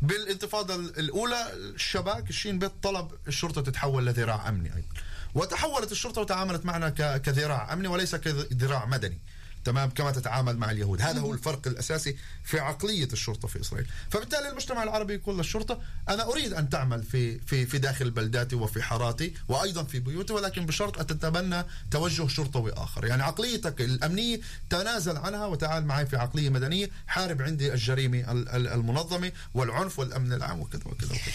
[0.01, 4.87] بالانتفاضة الأولى الشباك الشين بيت طلب الشرطة تتحول لذراع أمني أيضا.
[5.35, 9.17] وتحولت الشرطة وتعاملت معنا كذراع أمني وليس كذراع مدني.
[9.65, 11.01] تمام كما تتعامل مع اليهود.
[11.01, 13.87] هذا هو الفرق الأساسي في عقلية الشرطة في إسرائيل.
[14.11, 18.81] فبالتالي المجتمع العربي يقول للشرطة أنا أريد أن تعمل في في في داخل بلداتي وفي
[18.81, 25.17] حاراتي وأيضا في بيوتي ولكن بشرط أن تتبنى توجه شرطوي اخر يعني عقليتك الأمنية تنازل
[25.17, 30.59] عنها وتعال معي في عقلية مدنية حارب عندي الجريمة ال- ال- المنظمة والعنف والأمن العام
[30.59, 31.33] وكذا وكذا وكذا.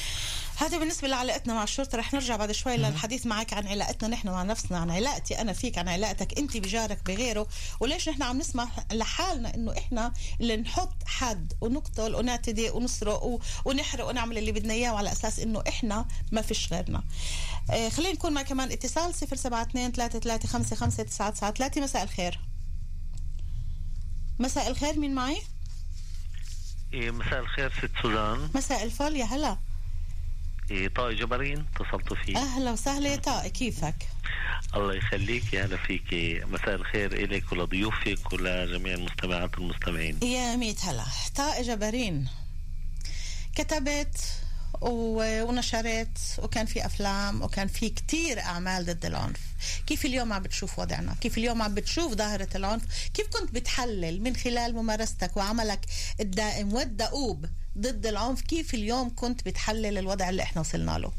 [0.57, 4.43] هذا بالنسبة لعلاقتنا مع الشرطة رح نرجع بعد شوي للحديث معك عن علاقتنا نحن مع
[4.43, 7.47] نفسنا عن علاقتي أنا فيك عن علاقتك أنت بجارك بغيره
[7.81, 14.39] وليش نحن عم نسمح لحالنا إنه إحنا اللي نحط حد ونقتل ونعتدي ونسرق ونحرق ونعمل
[14.39, 17.03] اللي بدنا إياه على أساس إنه إحنا ما فيش غيرنا.
[17.71, 22.41] آه خلينا نكون مع كمان اتصال 072 33 55 993 مساء الخير.
[24.39, 25.43] مساء الخير مين معي؟
[26.93, 29.59] إيه، مساء الخير ست سوزان مساء الفل يا هلا.
[30.97, 33.95] طائي جبرين اتصلت فيه أهلا وسهلا يا طارق كيفك؟
[34.75, 36.15] الله يخليك يا هلا فيك
[36.53, 40.19] مساء الخير إليك ولضيوفك ولجميع المستمعات والمستمعين.
[40.23, 41.05] يا ميت هلا.
[41.37, 42.29] طائي جبارين.
[43.57, 44.17] كتبت
[44.81, 49.41] ونشرت وكان في أفلام وكان في كتير أعمال ضد العنف.
[49.87, 52.83] كيف اليوم عم بتشوف وضعنا؟ كيف اليوم عم بتشوف ظاهرة العنف؟
[53.15, 55.81] كيف كنت بتحلل من خلال ممارستك وعملك
[56.21, 57.47] الدائم والدؤوب
[57.79, 61.13] ضد العنف؟ كيف اليوم كنت بتحلل الوضع اللي إحنا وصلنا له؟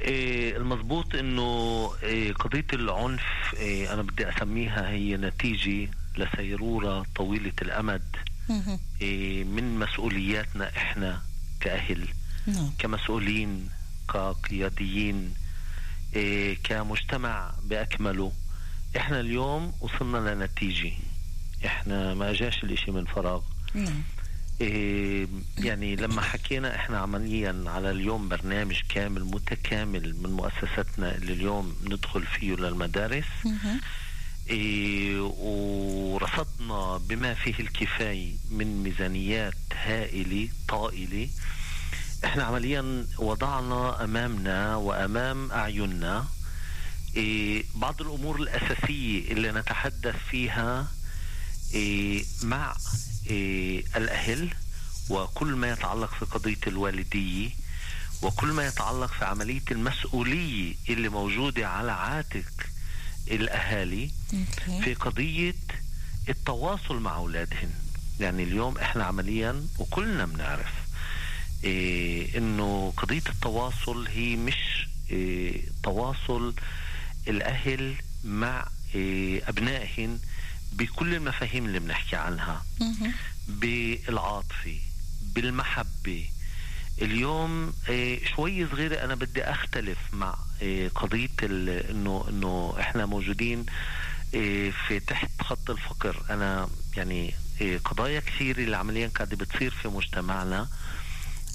[0.00, 3.22] إيه المضبوط إنه إيه قضية العنف
[3.56, 8.02] إيه أنا بدي أسميها هي نتيجة لسيرورة طويلة الأمد.
[9.02, 11.22] إيه من مسؤولياتنا إحنا
[11.64, 12.08] كأهل
[12.46, 12.70] نعم.
[12.78, 13.68] كمسؤولين
[14.14, 15.34] كقياديين
[16.16, 18.32] إيه كمجتمع بأكمله.
[18.96, 20.92] إحنا اليوم وصلنا لنتيجة.
[21.66, 23.42] إحنا ما اجاش الإشي من فراغ.
[23.74, 24.02] نعم.
[24.60, 25.26] إيه
[25.58, 32.22] يعني لما حكينا إحنا عمليا على اليوم برنامج كامل متكامل من مؤسستنا اللي اليوم ندخل
[32.26, 33.24] فيه للمدارس
[35.20, 41.28] ورصدنا بما فيه الكفاية من ميزانيات هائلة طائلة.
[42.24, 46.26] إحنا عمليا وضعنا أمامنا وأمام أعيننا.
[47.16, 50.88] إيه بعض الأمور الأساسية اللي نتحدث فيها
[51.74, 52.76] إيه مع
[53.30, 54.48] إيه الأهل
[55.10, 57.50] وكل ما يتعلق في قضية الوالدية
[58.22, 62.44] وكل ما يتعلق في عملية المسؤولية اللي موجودة على عاتق
[63.30, 64.10] الأهالي.
[64.84, 65.54] في قضية
[66.28, 67.70] التواصل مع أولادهم
[68.20, 70.72] يعني اليوم إحنا عمليا وكلنا بنعرف
[71.64, 76.54] إيه إنه قضية التواصل هي مش إيه تواصل
[77.28, 77.94] الأهل
[78.24, 80.20] مع إيه أبنائهم
[80.72, 82.64] بكل المفاهيم اللي بنحكي عنها.
[83.48, 84.78] بالعاطفة
[85.22, 86.26] بالمحبة
[87.02, 89.04] اليوم آه، شوي صغيرة.
[89.04, 93.66] أنا بدي أختلف مع آه، قضية إنه إنه إحنا موجودين
[94.34, 96.22] آه، في تحت خط الفقر.
[96.30, 97.34] أنا يعني
[97.84, 100.68] قضايا كثيرة اللي عمليا قاعدة بتصير في مجتمعنا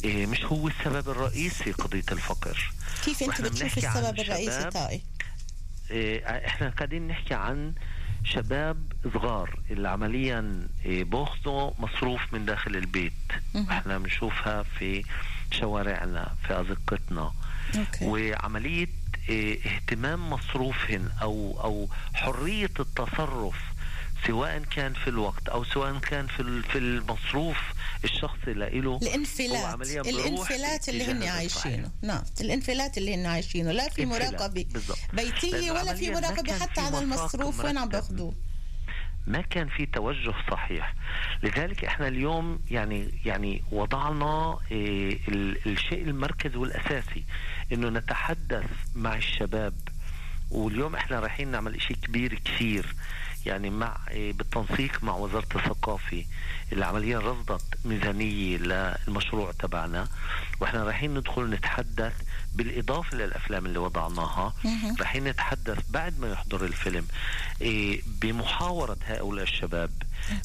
[0.06, 2.72] مش هو السبب الرئيسي قضية الفقر.
[3.06, 5.02] كيف وإحنا بتشوف السبب الرئيسي طائي؟
[6.26, 7.74] إحنا قاعدين نحكي عن
[8.24, 8.78] شباب
[9.14, 13.14] صغار اللي عمليا إيه، باخذوا مصروف من داخل البيت.
[13.72, 15.04] إحنا بنشوفها في
[15.52, 17.32] شوارعنا في أزقتنا.
[18.02, 18.88] وعملية
[19.30, 23.56] إيه، اهتمام مصروفهن أو أو حرية التصرف
[24.28, 27.58] سواء كان في الوقت أو سواء كان في في المصروف
[28.04, 31.92] الشخصي لإله هو الانفلات الانفلات اللي هن عايشينه.
[32.02, 33.72] نعم الانفلات اللي هن عايشينه.
[33.72, 34.66] لا في مراقبة.
[35.14, 37.90] بيتية ولا في مراقبة حتى على المصروف وين عم.
[37.90, 38.36] باخذوه
[39.28, 40.94] ما كان في توجه صحيح.
[41.44, 47.24] لذلك إحنا اليوم يعني يعني وضعنا ال- الشيء المركزي والأساسي
[47.74, 48.66] إنه نتحدث
[48.96, 49.74] مع الشباب.
[50.52, 52.96] واليوم إحنا رايحين نعمل إشي كبير كثير.
[53.46, 56.26] يعني مع إيه، بالتنسيق مع وزارة الثقافة
[56.72, 60.08] اللي عمليا رصدت ميزانية للمشروع تبعنا
[60.60, 62.14] وإحنا رايحين ندخل نتحدث
[62.56, 64.54] بالإضافة للأفلام اللي وضعناها.
[65.00, 67.08] رايحين نتحدث بعد ما يحضر الفيلم
[67.62, 69.92] إيه، بمحاورة هؤلاء الشباب.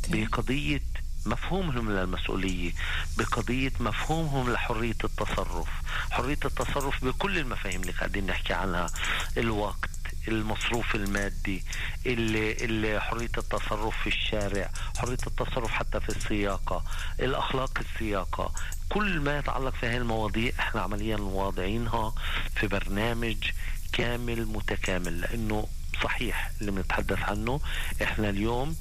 [0.08, 0.82] بقضية
[1.26, 2.72] مفهومهم للمسؤولية
[3.18, 5.68] بقضية مفهومهم لحرية التصرف
[6.10, 8.86] حرية التصرف بكل المفاهيم اللي قاعدين نحكي عنها
[9.36, 9.90] الوقت
[10.28, 11.62] المصروف المادي
[13.00, 16.84] حرية التصرف في الشارع حرية التصرف حتى في السياقة
[17.20, 18.52] الأخلاق السياقة.
[18.88, 22.14] كل ما يتعلق في هذه المواضيع إحنا عمليا واضعينها
[22.54, 23.36] في برنامج
[23.92, 25.66] كامل متكامل لأنه
[26.02, 27.60] صحيح اللي بنتحدث عنه.
[28.02, 28.76] إحنا اليوم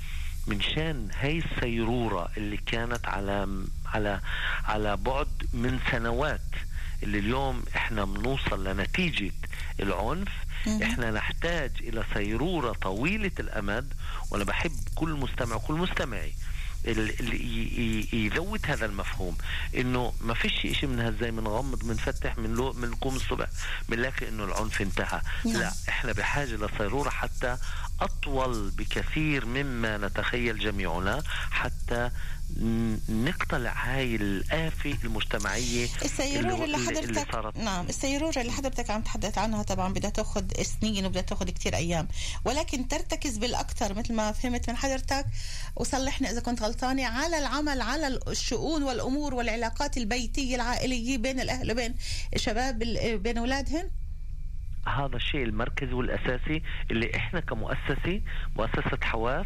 [0.48, 3.48] من شان هاي السيرورة اللي كانت على
[3.86, 4.22] على
[4.66, 6.42] على بعد من سنوات
[7.04, 9.32] اللي اليوم إحنا بنوصل لنتيجة
[9.80, 10.30] العنف
[10.84, 13.94] إحنا نحتاج إلى سيروره طويلة الأمد
[14.32, 16.34] وأنا بحب كل مستمع وكل مستمعي
[16.86, 19.38] ال- ال- ي- ي- يزود هذا المفهوم.
[19.76, 23.48] إنه ما فيش شيء من هالزي بنغمض بنفتح من لو من نقوم الصبح
[23.90, 25.22] بنلاقي إنه العنف انتهى.
[25.46, 25.54] نعم.
[25.54, 27.58] لا إحنا بحاجة لصيروره حتى
[28.02, 32.12] أطول بكثير مما نتخيل جميعنا حتى
[33.10, 37.58] نقتلع هاي الآفة المجتمعية السيرورة اللي اللي حضرتك صارت.
[37.58, 42.08] نعم السيرورة اللي حضرتك عم تحدث عنها طبعا بدها تاخذ سنين وبدها تاخذ كتير أيام.
[42.46, 45.26] ولكن ترتكز بالأكثر مثل ما فهمت من حضرتك
[45.76, 51.96] وصلحني إذا كنت غلطانة على العمل على الشؤون والأمور والعلاقات البيتية العائلية بين الأهل وبين
[52.36, 53.90] الشباب ال- بين أولادهم؟
[54.88, 58.22] هذا الشيء المركزي والأساسي اللي إحنا كمؤسسة
[58.56, 59.46] مؤسسة حواس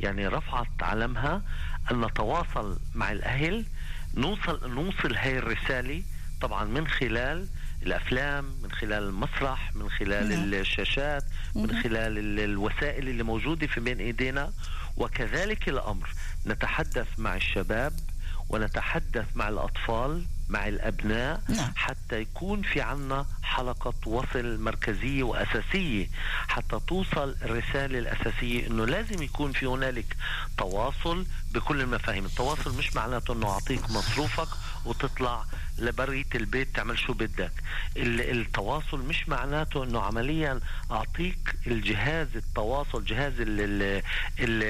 [0.00, 1.42] يعني رفعت علمها
[1.90, 3.64] أن نتواصل مع الأهل
[4.14, 6.02] نوصل نوصل هاي الرسالة
[6.40, 7.48] طبعا من خلال
[7.82, 10.60] الأفلام من خلال المسرح من خلال نعم.
[10.60, 11.24] الشاشات
[11.54, 14.52] من خلال ال- الوسائل اللي موجودة في بين إيدينا
[14.96, 16.08] وكذلك الأمر
[16.46, 17.92] نتحدث مع الشباب
[18.48, 21.72] ونتحدث مع الأطفال مع الأبناء نعم.
[21.76, 26.08] حتى يكون في عنا حلقة وصل مركزية وأساسية
[26.48, 30.16] حتى توصل الرسالة الأساسية أنه لازم يكون في هنالك
[30.58, 34.48] تواصل بكل المفاهيم التواصل مش معناته أنه أعطيك مصروفك
[34.84, 35.44] وتطلع
[35.78, 37.52] لبرية البيت تعمل شو بدك
[37.96, 40.60] ال- التواصل مش معناته أنه عمليا
[40.90, 43.82] أعطيك الجهاز التواصل جهاز ال ال
[44.38, 44.62] ال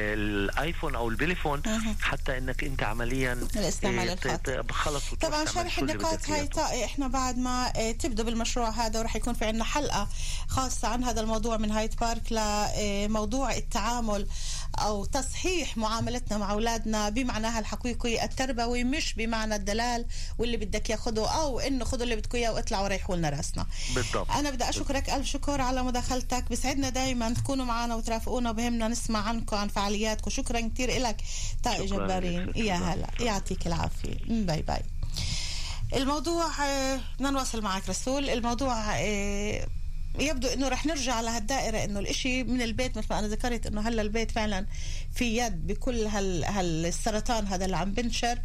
[0.48, 1.62] الآيفون أو البليفون.
[2.02, 4.62] حتى إنك أنت عمليا الاستعمال إيه، الخاطئ.
[4.72, 6.46] خلص طبعا شرح النقاط هاي.
[6.46, 10.08] طائي إحنا بعد ما آه، تبدوا بالمشروع هذا ورح يكون في عندنا حلقة
[10.48, 14.26] خاصة عن هذا الموضوع من هايد بارك لموضوع التعامل
[14.78, 20.06] أو تصحيح معاملتنا مع أولادنا بمعناها الحقيقي التربوي مش بمعنى الدلال
[20.38, 23.66] واللي بدك ياخده أو إنه خذوا اللي بدكم إياه وإطلعوا وريحوا لنا راسنا.
[23.94, 24.30] بالضبط.
[24.30, 26.44] أنا بدي أشكرك ألف شكر على مداخلتك.
[26.50, 30.30] بسعدنا دائما تكونوا معنا وترافقونا وبهمنا نسمع عنكم عن فعالياتكم.
[30.30, 31.16] شكرا كثير لك
[31.64, 32.52] شكراً جبارين.
[32.56, 32.74] يا.
[32.74, 33.06] هلا.
[33.20, 34.16] يعطيك العافية.
[34.28, 34.82] bye bye.
[35.94, 38.30] الموضوع آه، بدنا نواصل معك رسول.
[38.30, 39.66] الموضوع آه،
[40.18, 44.02] يبدو إنه رح نرجع لهالدائرة إنه الإشي من البيت مثل ما أنا ذكرت إنه هلأ
[44.02, 44.66] البيت فعلا
[45.14, 48.38] في يد بكل هال هالسرطان هذا اللي عم بنشر.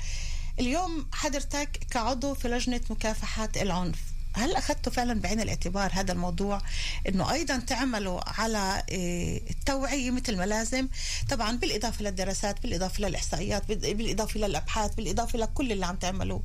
[0.60, 4.00] اليوم حضرتك كعضو في لجنة مكافحه العنف
[4.36, 6.62] هل أخذتوا فعلا بعين الاعتبار هذا الموضوع
[7.10, 10.88] إنه أيضا تعملوا على آه، التوعية مثل ما لازم؟
[11.30, 16.44] طبعا بالإضافة للدراسات بالإضافة للإحصائيات بال- بالإضافة للأبحاث بالإضافة لكل اللي عم تعملوه.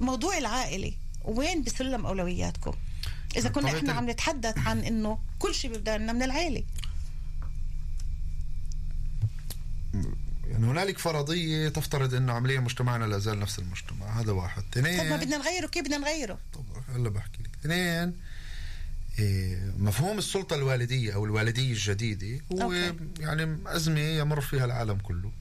[0.00, 0.94] موضوع العائلي
[1.24, 2.72] وين بسلم أولوياتكم؟
[3.36, 6.62] إذا كنا ال- عم نتحدث عن إنه كل شيء بيبدأ لنا من العائلة.
[10.54, 14.20] يعني هنالك فرضية تفترض أن عمليا مجتمعنا لا زال نفس المجتمع.
[14.20, 14.62] هذا واحد.
[14.72, 17.50] طب ما اثنين بدنا نغيره كيف بدنا نغيره؟ طب هلا بحكي لك.
[17.60, 18.14] اثنين
[19.18, 22.94] إيه، مفهوم السلطة الوالدية أو الوالدية الجديدة هو أوكي.
[23.20, 25.32] يعني أزمة يمر فيها العالم كله.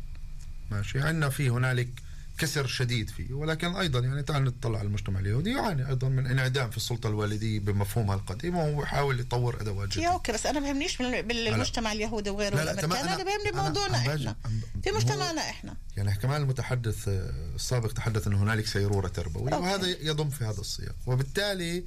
[0.71, 1.89] ماشي؟ عندنا في هنالك
[2.37, 3.33] كسر شديد فيه.
[3.33, 5.49] ولكن أيضا يعني تعال نطلع على المجتمع اليهودي.
[5.51, 10.13] يعاني أيضا من انعدام في السلطة الوالدية بمفهومها القديم وهو بيحاول يطور أدوات يا جديدة
[10.13, 13.51] okay بس أنا بهمنيش بال- بالمجتمع اليهودي وغيره لا، لا، والامريكان تمام، أنا أنا- بهمني
[13.51, 14.35] بموضوعنا إحنا.
[14.83, 15.75] في مجتمعنا إحنا.
[15.97, 19.63] يعني كمان المتحدث آه، السابق تحدث أن هنالك سيرورة تربوية okay.
[19.65, 20.95] وهذا يضم في هذا السياق.
[21.07, 21.83] وبالتالي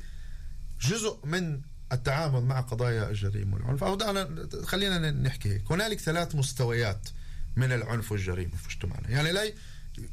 [0.81, 1.61] جزء من
[1.93, 3.85] التعامل مع قضايا الجريمة والعنف.
[3.85, 5.73] أو دعنا خلينا نحكي هيك.
[5.73, 7.09] هنالك ثلاث مستويات
[7.57, 9.11] من العنف والجريمة في مجتمعنا.
[9.11, 9.53] يعني لا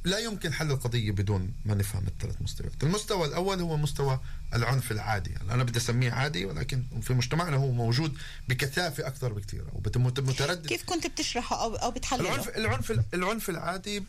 [0.03, 2.83] لا يمكن حل القضية بدون ما نفهم الثلاث مستويات.
[2.83, 4.19] المستوى الأول هو مستوى
[4.53, 5.29] العنف العادي.
[5.29, 8.17] يعني أنا بدي أسميه عادي ولكن في مجتمعنا هو موجود
[8.49, 14.03] بكثافة أكثر بكثير ومتردد كيف كنت بتشرحه أو أو بتحلله؟ العنف العنف العنف العادي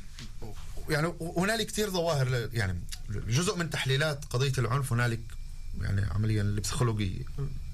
[0.89, 5.21] يعني هنالك كثير ظواهر يعني جزء من تحليلات قضية العنف هنالك
[5.81, 7.23] يعني عمليا البسيكولوجيه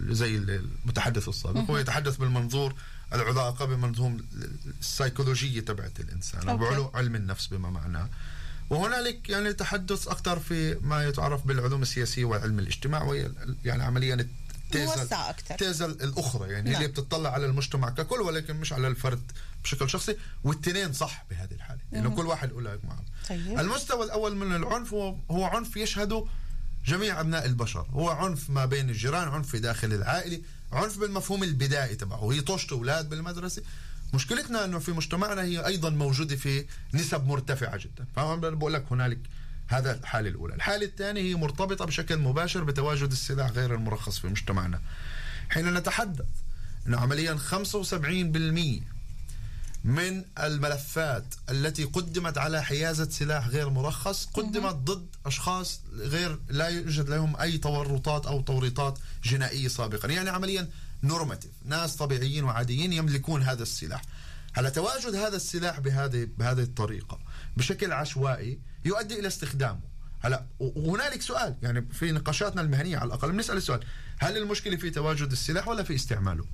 [0.00, 1.60] زي المتحدث السابق.
[1.70, 2.74] هو يتحدث بالمنظور
[3.12, 4.26] العلاقة بمنظوم
[4.80, 6.48] السيكولوجية تبعت الإنسان.
[6.48, 8.08] أو علم النفس بما معناه.
[8.70, 13.30] وهنالك يعني تحدث أكثر في ما يتعرف بالعلوم السياسية والعلم الاجتماع وهي
[13.64, 14.14] يعني عمليا
[15.30, 15.54] أكثر.
[15.54, 16.52] التيزة الأخرى.
[16.52, 16.82] يعني نعم.
[16.82, 19.32] اللي بتطلع على المجتمع ككل ولكن مش على الفرد
[19.64, 20.16] بشكل شخصي.
[20.44, 21.80] والاثنين صح بهذه الحالة.
[21.92, 23.04] لأنه كل واحد له معه.
[23.28, 23.60] طيب.
[23.60, 26.26] المستوى الأول من العنف هو, هو عنف يشهده
[26.86, 27.86] جميع أبناء البشر.
[27.90, 30.40] هو عنف ما بين الجيران عنف في داخل العائلة
[30.72, 32.24] عنف بالمفهوم البدائي تبعه.
[32.24, 33.62] وهي طشت أولاد بالمدرسة.
[34.14, 36.64] مشكلتنا أنه في مجتمعنا هي أيضا موجودة في
[36.94, 38.06] نسب مرتفعة جدا.
[38.16, 39.18] فأنا بقول لك هنالك
[39.66, 40.54] هذا الحالة الأولى.
[40.54, 44.80] الحالة الثانية هي مرتبطة بشكل مباشر بتواجد السلاح غير المرخص في مجتمعنا.
[45.50, 46.26] حين نتحدث
[46.86, 48.82] أنه عمليا 75%
[49.84, 57.08] من الملفات التي قدمت على حيازة سلاح غير مرخص قدمت ضد أشخاص غير لا يوجد
[57.08, 60.08] لهم أي تورطات أو توريطات جنائية سابقا.
[60.08, 60.68] يعني عمليا
[61.02, 64.02] نورماتيف ناس طبيعيين وعاديين يملكون هذا السلاح.
[64.56, 67.18] على تواجد هذا السلاح بهذه بهذه الطريقة؟
[67.56, 69.90] بشكل عشوائي يؤدي إلى استخدامه.
[70.20, 73.80] هلا وهنالك سؤال يعني في نقاشاتنا المهنية على الأقل بنسأل السؤال
[74.18, 76.44] هل المشكلة في تواجد السلاح ولا في استعماله؟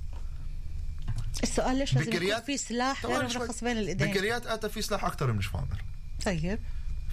[1.43, 3.23] السؤال ليش لازم يكون في سلاح غير.
[3.23, 5.83] مرخص بين الإيدين؟ بكريات اتى في سلاح أكثر من شفامر
[6.25, 6.59] طيب.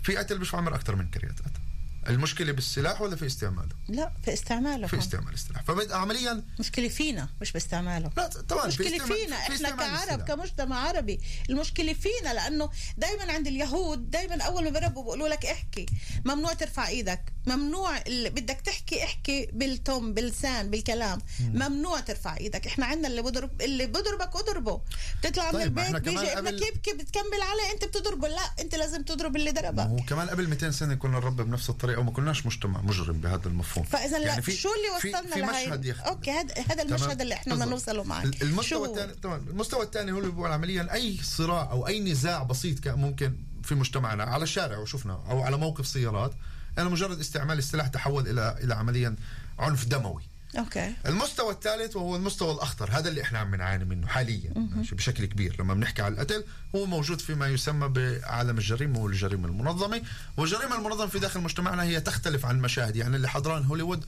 [0.03, 1.61] في قتل بشفامر أكثر من كريات اتى
[2.09, 5.63] المشكلة بالسلاح ولا في استعماله؟ لا في استعماله في استعمال السلاح.
[5.63, 8.11] فبدأ عمليا مشكلة فينا مش باستعماله.
[8.17, 10.27] لا طبعا في مشكلة استعمال- فينا في إحنا كعرب السلاح.
[10.27, 11.21] كمجتمع عربي.
[11.51, 15.87] المشكلة فينا لأنه دائما عند اليهود دائما أول ما بربوا بيقولوا لك احكي.
[16.25, 17.33] ممنوع ترفع إيدك.
[17.47, 21.19] ممنوع بدك تحكي احكي بالتم باللسان بالكلام.
[21.41, 22.67] ممنوع ترفع إيدك.
[22.67, 24.81] إحنا عندنا اللي بضرب اللي بضربك اضربه
[25.23, 28.29] بتطلع من طيب، ما البيت بيجي ابنك قبل- يبكي بتكمل عليه أنت بتضربه.
[28.29, 31.94] لا أنت لازم تضرب اللي ضربك هو كمان قبل 200 سنة كنا نربى بنفس الطريقة.
[31.99, 35.41] وما كناش مجتمع مجرم بهذا المفهوم فإذا لا يعني في- شو اللي في- وصلنا في
[35.41, 35.97] لهي مشهد.
[36.07, 37.67] okay هذا هذا تمام؟ المشهد اللي إحنا بدنا.
[37.67, 41.87] نوصله معك ال- المستوى؟ الثاني طبعا المستوى الثاني هو اللي بيقول عمليا أي صراع أو
[41.87, 46.33] أي نزاع بسيط كان ممكن في مجتمعنا على الشارع وشفنا أو على موقف سيارات
[46.79, 49.17] أنا مجرد استعمال السلاح تحول إلى إلى عمليا
[49.59, 50.23] عنف دموي
[50.59, 50.95] okay.
[51.07, 54.53] المستوى الثالث وهو المستوى الأخطر هذا اللي إحنا عم نعاني منه حاليا
[54.93, 55.57] بشكل كبير.
[55.61, 56.45] لما بنحكي على القتل
[56.75, 60.03] هو موجود فيما يسمى بعالم الجريمة والجريمه المنظمة.
[60.37, 64.05] والجريمة المنظمة في داخل مجتمعنا هي تختلف عن المشاهد يعني اللي حضران هوليوود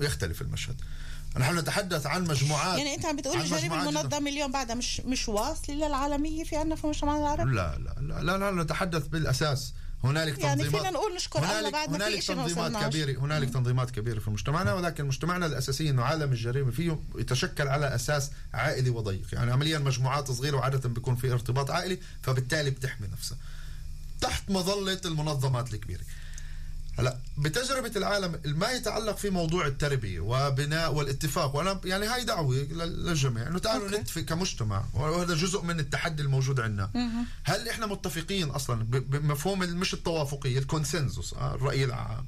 [0.00, 0.76] يختلف المشهد.
[1.36, 5.74] نحن نتحدث عن مجموعات يعني أنت عم بتقول الجريمة المنظمة اليوم بعدها مش مش واصلة
[5.74, 9.72] للعالمية في عندنا في مجتمعنا العربي؟ لا لا لا لا, لا نتحدث بالأساس.
[10.04, 12.92] هنالك يعني تنظيمات فينا نقول نشكر الله هنالك هنالك إشي ما تنظيمات وصلناش.
[12.92, 17.94] كبيره هنالك تنظيمات كبيرة في مجتمعنا ولكن مجتمعنا الأساسي إنه عالم الجريمة فيه يتشكل على
[17.94, 19.26] أساس عائلي وضيق.
[19.32, 23.38] يعني عمليا مجموعات صغيرة وعادة بيكون في ارتباط عائلي فبالتالي بتحمي نفسها.
[24.20, 26.02] تحت مظلة المنظمات الكبيرة.
[26.98, 33.06] هلا بتجربة العالم ما يتعلق في موضوع التربية وبناء والاتفاق وأنا يعني هاي دعوة لل-
[33.06, 33.96] للجميع إنه تعالوا okay.
[34.00, 36.90] نتفق كمجتمع وهذا جزء من التحدي الموجود عندنا.
[37.44, 42.26] هل إحنا متفقين أصلا بمفهوم مش التوافقية ال consensus آه، الرأي العام.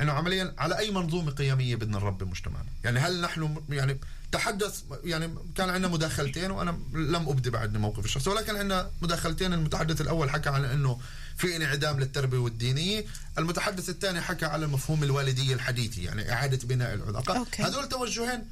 [0.00, 2.68] إنه عمليا على أي منظومة قيمية بدنا نربي مجتمعنا.
[2.84, 4.00] يعني هل نحن يعني
[4.32, 9.52] تحدث يعني كان عندنا مداخلتين وأنا لم أبدي بعد موقف الشخصي ولكن عندنا مداخلتين.
[9.52, 11.00] المتحدث الأول حكى عن إنه
[11.36, 13.04] في انعدام للتربية والدينية
[13.38, 17.46] المتحدث الثاني حكى على مفهوم الوالدية الحديثي يعني إعادة بناء العلاقة.
[17.58, 18.44] هذول توجهين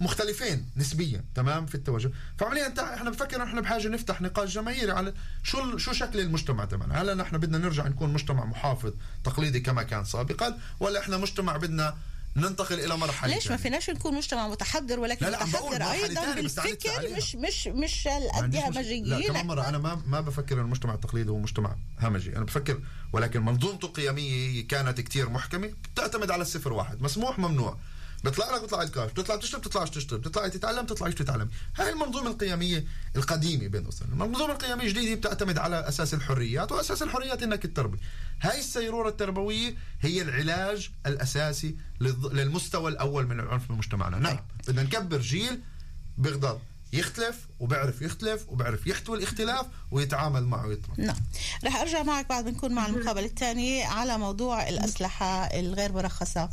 [0.00, 5.14] مختلفين نسبيا تمام في التوجه فعمليا أنت إحنا بفكر إحنا بحاجة نفتح نقاش جماهيري على
[5.42, 8.92] شو شو شكل المجتمع تبعنا هل نحن بدنا نرجع نكون مجتمع محافظ
[9.24, 11.94] تقليدي كما كان سابقا ولا إحنا مجتمع بدنا
[12.36, 16.90] ننتقل إلى مرحلة ليش ما؟ فيناش نكون مجتمع متحضر ولكن لا، لا، متحضر أيضا بالفكر.
[17.16, 18.68] مش مش مش مشكلة.
[18.68, 22.44] همجيين لا كمان مرة أنا ما ما بفكر إن المجتمع التقليدي هو مجتمع همجي أنا
[22.44, 22.80] بفكر
[23.12, 27.76] ولكن منظومته القيمية كانت كتير محكمة بتعتمد على الصفر واحد مسموح ممنوع
[28.24, 31.48] بيطلع لك بيطلع الكاش بتطلع تشرب بتطلعش تشرب بتطلع تتعلم تطلعش تتعلم.
[31.76, 32.84] هاي المنظومة القيمية
[33.16, 37.98] القديمة بين قوسين المنظومة القيمية الجديدة بتعتمد على أساس الحريات وأساس الحريات إنك تربي.
[38.40, 44.18] هاي السيرورة التربوية هي العلاج الأساسي للض- للمستوى الأول من العنف في مجتمعنا.
[44.18, 45.60] نعم بدنا نكبر جيل
[46.18, 46.58] بيقدر
[46.92, 51.16] يختلف وبيعرف يختلف وبيعرف يحتوي الاختلاف ويتعامل معه ويطلع نعم.
[51.64, 56.50] رح أرجع معك بعد ما نكون مع المقابلة الثانية على موضوع الأسلحة الغير مرخصة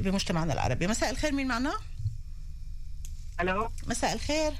[0.00, 0.86] بمجتمعنا العربي.
[0.86, 1.76] مساء الخير مين معنا؟
[3.40, 3.70] ألو.
[3.86, 4.52] مساء الخير.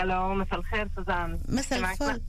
[0.00, 1.40] ألو مساء الخير سوزان.
[1.48, 2.22] مساء الفل.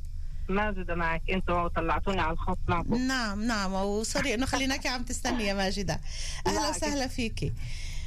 [0.49, 3.73] ماجدة معك؟ أنتوا طلعتوني على الخط معكم نعم نعم.
[3.73, 5.99] وسوري إنه خليناك عم تستني يا ماجدة.
[6.47, 7.53] أهلا لا، وسهلا فيكي.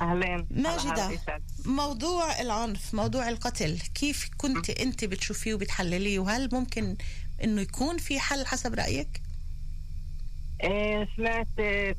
[0.03, 0.47] أهلين.
[0.51, 1.21] ماجدة.
[1.67, 6.97] موضوع العنف موضوع القتل كيف كنت أنت بتشوفيه وبتحلليه؟ وهل ممكن
[7.45, 9.23] إنه يكون في حل حسب رأيك؟
[10.63, 11.47] إيه سمعت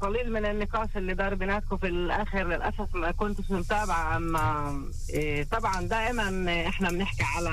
[0.02, 2.44] قليل من النقاش اللي دار بيناتكم في الآخر.
[2.48, 7.50] للأسف ما كنتش متابعة أما إيه طبعا دائما إحنا بنحكي على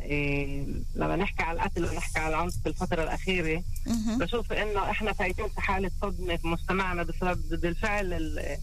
[0.00, 3.62] إيه لما نحكي على القتل ونحكي على العنف في الفترة الأخيرة.
[4.06, 8.58] بشوف إنه إحنا فايتين في حالة صدمة في مجتمعنا بسبب بالفعل ال-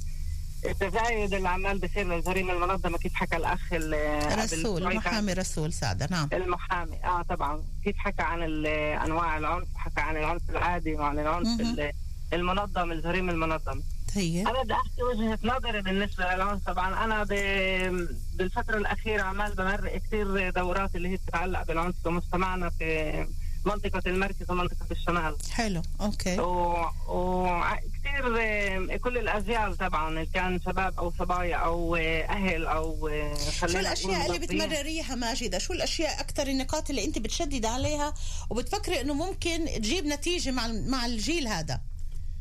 [0.66, 6.08] التزايد اللي عمال بيصير للجريمة المنظمة كيف حكى الأخ رسول شوي كان- محامي رسول سعده
[6.12, 6.30] نعم.
[6.34, 7.64] المحامي آه طبعا.
[7.84, 8.66] كيف حكى عن
[9.06, 11.48] أنواع العنف؟ حكى عن العنف العادي وعن العنف
[12.34, 13.84] المنظم الجريمة المنظمة.
[14.16, 14.48] طيب.
[14.48, 16.64] أنا بدي أحكي وجهة نظري بالنسبة للعنف.
[16.66, 22.70] طبعا أنا ب- بالفترة الأخيرة عمال بمرق كثير دورات اللي هي بتتعلق بالعنف في مجتمعنا
[22.70, 23.28] في
[23.66, 25.36] منطقة المركز ومنطقة الشمال.
[25.52, 26.40] حلو okay.
[26.40, 33.34] وكثير بتصير آه، كل الاجيال طبعا كان شباب أو صبايا أو آه، أهل أو آه،
[33.58, 34.40] شو الأشياء اللي.
[34.40, 38.14] بتمرريها ماجدة؟ شو الأشياء أكثر النقاط اللي أنت بتشدد عليها
[38.50, 41.82] وبتفكري إنه ممكن تجيب نتيجة مع مع الجيل هذا؟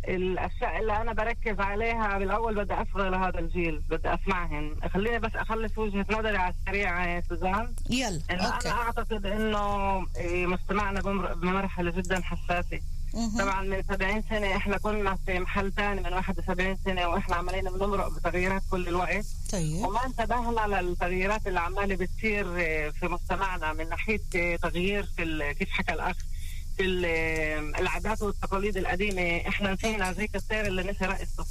[0.09, 4.77] الأشياء اللي أنا بركز عليها بالأول بدي اصغى لهذا الجيل بدي أسمعهن.
[4.95, 7.75] خليني بس أخلص وجهة نظري على السريع يا سوزان.
[7.91, 9.99] يلا okay أنا أعتقد إنه
[10.47, 12.81] مجتمعنا بمر- بمرحلة جدا حساسة.
[13.39, 18.09] طبعا من 70 سنة إحنا كنا في محل ثاني من 71 سنة وإحنا عمالين بنمرق
[18.09, 19.27] بتغييرات كل الوقت.
[19.53, 19.85] طيب.
[19.85, 22.45] وما انتبهنا للتغييرات اللي عمالة بتصير
[22.93, 24.21] في مجتمعنا من ناحية
[24.63, 26.17] تغيير في كيف حكى الأخ
[26.77, 29.49] في ال- العادات والتقاليد القديمة.
[29.49, 31.47] إحنا نسينا زي السير اللي نسي رقصه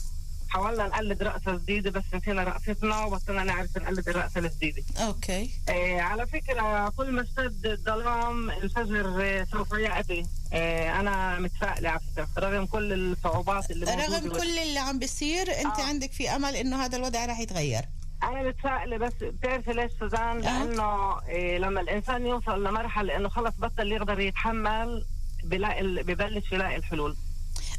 [0.56, 5.50] حاولنا نقلد رقصه جديده بس نسينا رقصتنا وبطلنا نعرف نقلد الرقصه الجديده أوكي.
[5.70, 10.26] آه على فكرة كل ما اشتد الظلام الفجر آه سوف يأتي.
[10.54, 15.80] آه أنا متفائلة على فكرة رغم كل الصعوبات اللي رغم كل اللي عم بيصير أنت
[15.80, 15.84] آه.
[15.88, 17.82] عندك في أمل إنه هذا الوضع راح يتغير؟
[18.24, 23.92] أنا متفائلة بس بتعرفي ليش سوزان؟ لأنه إيه لما الإنسان يوصل لمرحلة إنه خلص بطل
[23.92, 25.06] يقدر يتحمل
[25.44, 27.16] بلاقي ببلش يلاقي الحلول.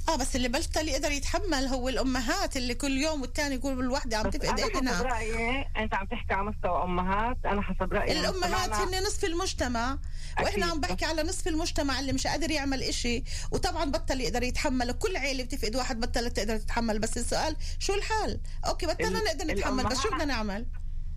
[0.08, 4.30] آه بس اللي بطل يقدر يتحمل هو الأمهات اللي كل يوم والتاني يقول الوحده عم
[4.30, 9.02] تفقد أنا حسب رأيي أنت عم تحكي على مستوى أمهات أنا حسب رأيي الأمهات هن
[9.02, 9.98] نصف المجتمع
[10.42, 10.66] وإحنا.
[10.66, 13.24] عم بحكي على نصف المجتمع اللي مش قادر يعمل إشي.
[13.52, 16.98] وطبعا بطل يقدر يتحمل وكل عيلة بتفقد واحد بطلت تقدر تتحمل.
[16.98, 20.66] بس السؤال شو الحال okay بطلنا نقدر نتحمل بس شو بدنا نعمل؟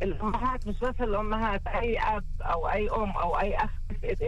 [0.02, 3.70] الأمهات مش بس الأمهات أي أب أو أي أم أو أي أخ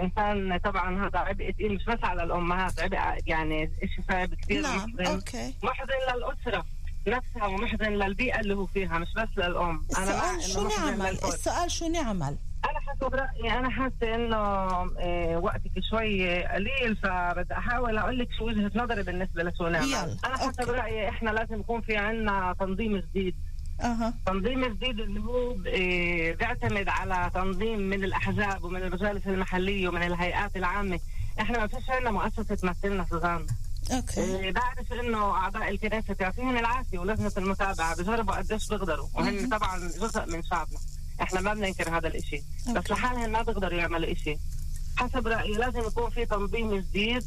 [0.03, 2.97] انسان طبعا هذا عبء ثقيل مش بس على الأمهات عبء
[3.27, 5.53] يعني شيء صعب كثير نعم okay.
[5.63, 6.65] محزن للأسرة
[7.07, 9.85] نفسها ومحزن للبيئة اللي هو فيها مش بس للأم.
[9.97, 10.41] أنا السؤال
[10.71, 11.09] شو نعمل.
[11.11, 12.37] السؤال شو نعمل؟
[12.69, 18.45] أنا حسب رأيي أنا حاسة إنه آه، وقتك شوي قليل فبدي أحاول أقول لك شو
[18.47, 19.87] وجهة نظري بالنسبة لشو نعمل.
[19.87, 20.69] يلا، أنا حسب.
[20.69, 23.35] رأيي إحنا لازم يكون في عندنا تنظيم جديد.
[23.81, 24.13] أها.
[24.25, 30.55] تنظيم جديد اللي هو آه، بيعتمد على تنظيم من الأحزاب ومن المجالس المحلية ومن الهيئات
[30.57, 30.99] العامة.
[31.39, 33.45] إحنا ما فيش عندنا مؤسسة تمثلنا سوزان.
[33.91, 34.47] okay.
[34.47, 39.07] آه، بعرف إنه أعضاء الكنيست يعطيهم العافية ولجنة المتابعة بجربوا قديش بيقدروا.
[39.13, 40.79] وهن طبعا جزء من شعبنا.
[41.21, 42.37] إحنا ما بننكر هذا الإشي.
[42.69, 42.93] بس أوكي.
[42.93, 44.37] لحالهم ما بيقدروا يعملوا إشي.
[44.97, 47.23] حسب رأيي لازم يكون في تنظيم جديد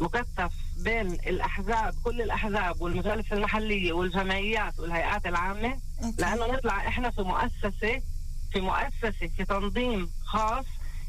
[0.00, 0.52] مكثف
[0.84, 5.76] بين الأحزاب كل الأحزاب والمجالس المحلية والجمعيات والهيئات العامة.
[6.18, 8.02] لأنه نطلع إحنا في مؤسسة
[8.52, 10.64] في مؤسسة في تنظيم خاص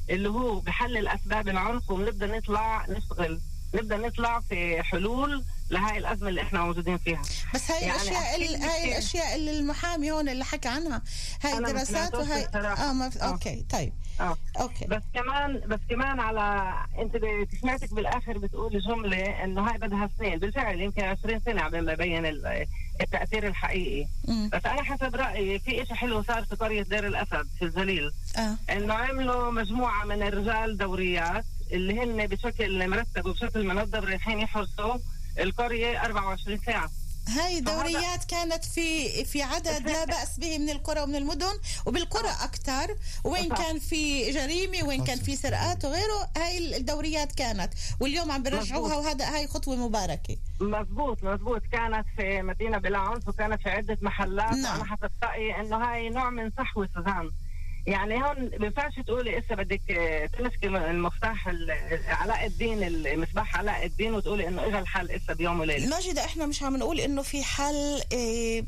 [0.09, 3.39] اللي هو بحلل اسباب العنف وبنبدا نطلع نشتغل
[3.73, 7.21] نبدأ نطلع في حلول لهاي الأزمة اللي إحنا موجودين فيها.
[7.53, 8.91] بس هاي يعني الأشياء هاي.
[8.91, 11.01] الأشياء اللي المحامي هون اللي حكى عنها.
[11.43, 12.45] هاي دراسات وهاي.
[12.55, 13.21] آه ما في...
[13.21, 13.25] آه.
[13.31, 13.93] okay طيب.
[14.21, 14.37] آه.
[14.59, 14.85] okay.
[14.85, 17.17] بس كمان بس كمان على أنت
[17.61, 20.39] سمعتك بالآخر بتقول جملة إنه هاي بدها سنين.
[20.39, 22.65] بالفعل يمكن 20 سنة قبل ما يبين ال-
[23.01, 24.07] التأثير الحقيقي.
[24.27, 24.49] مم.
[24.53, 28.55] بس أنا حسب رأيي في شيء حلو صار في قرية دير الأسد في الجليل آه.
[28.69, 34.97] إنه عملوا مجموعة من الرجال دوريات اللي هن بشكل مرتب وبشكل منظم رايحين يحرسوا
[35.39, 36.89] القرية 24 ساعة.
[37.27, 42.95] هاي دوريات كانت في في عدد لا بأس به من القرى ومن المدن وبالقرى أكثر
[43.23, 43.57] وين صح.
[43.57, 47.73] كان في جريمة وين كان في سرقات وغيره هاي الدوريات كانت.
[47.99, 50.37] واليوم عم بيرجعوها وهذا هاي خطوة مباركة.
[50.61, 54.53] مزبوط مزبوط كانت في مدينة بلا عنف وكانت في عدة محلات.
[54.53, 54.79] نعم.
[54.79, 57.31] وأنا حسب رأيي إنه هاي نوع من صحوة سوزان.
[57.87, 61.71] يعني هون بينفعش تقولي إسا بدك آه، تمسكي المفتاح ال-
[62.07, 66.63] علاء الدين المصباح علاء الدين وتقولي إنه إجا الحل إسا بيوم وليلة ماجدة إحنا مش
[66.63, 68.63] عم نقول إنه في حل إيه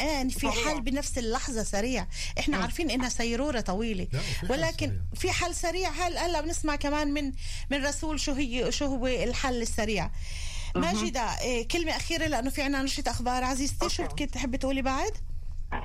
[0.00, 0.52] آن في سريع.
[0.74, 2.06] حل بنفس اللحظة سريع
[2.38, 5.00] إحنا عارفين إنها سيرورة طويلة لا، وفي حل ولكن سريع.
[5.14, 7.32] في حل سريع هل هلا بنسمع كمان من
[7.70, 10.10] من رسول شو هي شو هو الحل السريع
[10.76, 14.24] ماجدة إيه كلمة أخيرة لأنه في عنا نشرة أخبار عزيزتي شو أوكي.
[14.24, 15.12] بدك تحبي تقولي بعد؟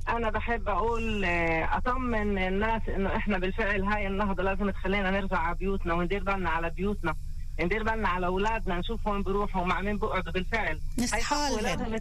[0.10, 5.56] أنا بحب أقول آه، أطمن الناس إنه إحنا بالفعل هاي النهضة لازم تخلينا نرجع على
[5.56, 7.16] بيوتنا وندير بالنا على بيوتنا
[7.60, 10.80] ندير بالنا على أولادنا نشوف وين بيروحوا ومع مين بيقعدوا بالفعل.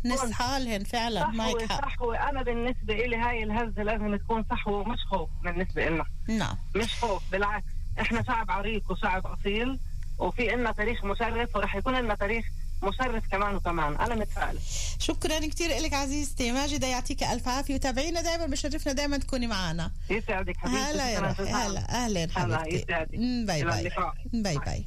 [0.07, 1.89] نسحالهن فعلا معك حق.
[1.89, 6.57] صحوة أنا بالنسبة إلي هاي الهزة لازم تكون صحوة ومش خوف بالنسبة لنا نعم.
[6.77, 7.65] مش خوف بالعكس
[8.01, 9.79] إحنا شعب عريق وشعب أصيل
[10.19, 12.45] وفي لنا تاريخ مشرف ورح يكون لنا تاريخ
[12.83, 13.97] مشرف كمان وكمان.
[13.97, 14.61] أنا متفائلة.
[14.99, 16.53] شكرا كثير لك عزيزتي.
[16.53, 19.91] ماجدة يعطيك ألف عافية وتابعينا دائما بشرفنا دائما تكوني معنا.
[20.11, 20.79] يسعدك حبيبتي.
[20.79, 21.19] هلا يا.
[21.39, 23.07] هلا أهلا هلا حبيبتي.
[23.47, 23.91] bye bye.
[24.33, 24.85] Bye bye.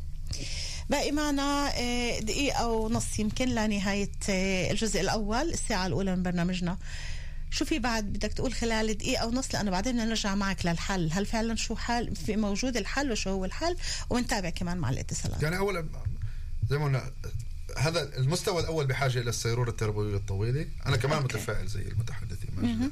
[0.89, 6.78] باقي معنا آه، دقيقة ونص يمكن لنهاية آه، الجزء الأول الساعة الأولى من برنامجنا.
[7.52, 11.10] شو في بعد؟ بدك تقول خلال دقيقة ونص؟ لأنه بعدين بدنا نرجع معك للحل.
[11.14, 13.78] هل فعلا شو حال في موجود الحل وشو هو الحل؟
[14.10, 15.44] ونتابع كمان مع الاتصالات.
[15.44, 15.89] يعني اولا
[16.70, 17.12] زي ما قلنا
[17.78, 20.68] هذا المستوى الأول بحاجة إلى السيروره التربويه الطويلة.
[20.86, 21.38] أنا كمان okay.
[21.38, 22.92] متفائل زي المتحدثين ماجدة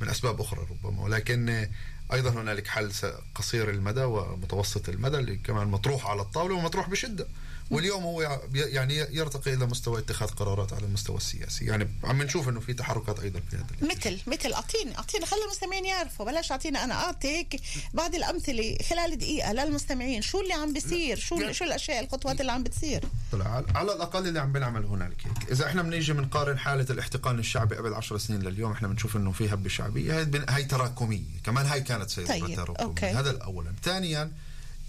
[0.00, 1.02] من أسباب أخرى ربما.
[1.02, 1.68] ولكن
[2.12, 2.92] أيضا هنالك حل
[3.34, 7.26] قصير المدى ومتوسط المدى اللي كمان مطروح على الطاولة ومطروح بشدة.
[7.70, 11.64] واليوم هو يع- يعني يرتقي إلى مستوى اتخاذ قرارات على المستوى السياسي.
[11.64, 14.10] يعني عم نشوف إنه في تحركات أيضا في هذا الاتجاه.
[14.10, 16.26] مثل مثل اعطيني أعطيني خلي المستمعين يعرفوا.
[16.26, 17.60] بلاش اعطينا أنا اعطي هيك
[17.94, 20.22] بعض الأمثلة خلال دقيقة للمستمعين.
[20.22, 23.62] شو اللي عم بيصير؟ شو شو الأشياء الخطوات اللي عم بتصير؟ طلع.
[23.74, 25.50] على- الأقل اللي عم بنعمل هنالك هيك.
[25.50, 29.54] إذا إحنا بنيجي بنقارن حالة الاحتقان الشعبي قبل عشر سنين لليوم إحنا بنشوف إنه في
[29.54, 30.28] هبة شعبية.
[30.48, 31.20] هاي تراكمية.
[31.44, 32.86] كمان هاي كانت سيرورة طيب، تراكمية.
[32.86, 33.06] أوكي.
[33.06, 34.32] هذا الاولا ثانيا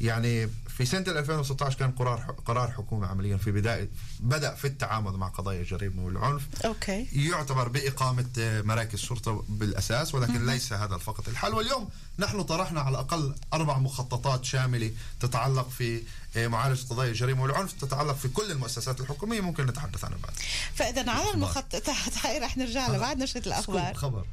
[0.02, 3.90] يعني في سنة 2016 كان قرار قرار حكومة عمليا في بداية
[4.20, 6.48] بدأ في التعامل مع قضايا الجريمة والعنف.
[6.66, 7.08] أوكي.
[7.14, 11.54] يعتبر بإقامة آه، مراكز شرطة بالأساس ولكن ليس هذا فقط الحل.
[11.54, 11.90] واليوم
[12.20, 16.04] نحن طرحنا على الأقل أربع مخططات شاملة تتعلق في
[16.38, 19.42] آه، معالجة قضايا الجريمة والعنف تتعلق في كل المؤسسات الحكومية.
[19.42, 20.34] ممكن نتحدث عنها بعد.
[20.76, 21.90] فإذا على المخططات
[22.24, 23.94] هاي رح نرجع لها بعد نشرة الأخبار.
[23.94, 24.26] خبر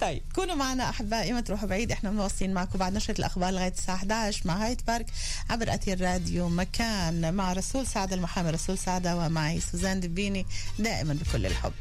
[0.00, 3.96] طيب كونوا معنا أحبائي ما تروحوا بعيد إحنا مواصلين معكم بعد نشرة الأخبار لغاية الساعة
[3.96, 5.06] 11 مع هايد بارك
[5.50, 7.34] عبر أثير راديو مكان.
[7.34, 10.46] مع رسول سعد المحامي رسول سعده ومعي سوزان دبيني
[10.78, 11.72] دائما بكل الحب.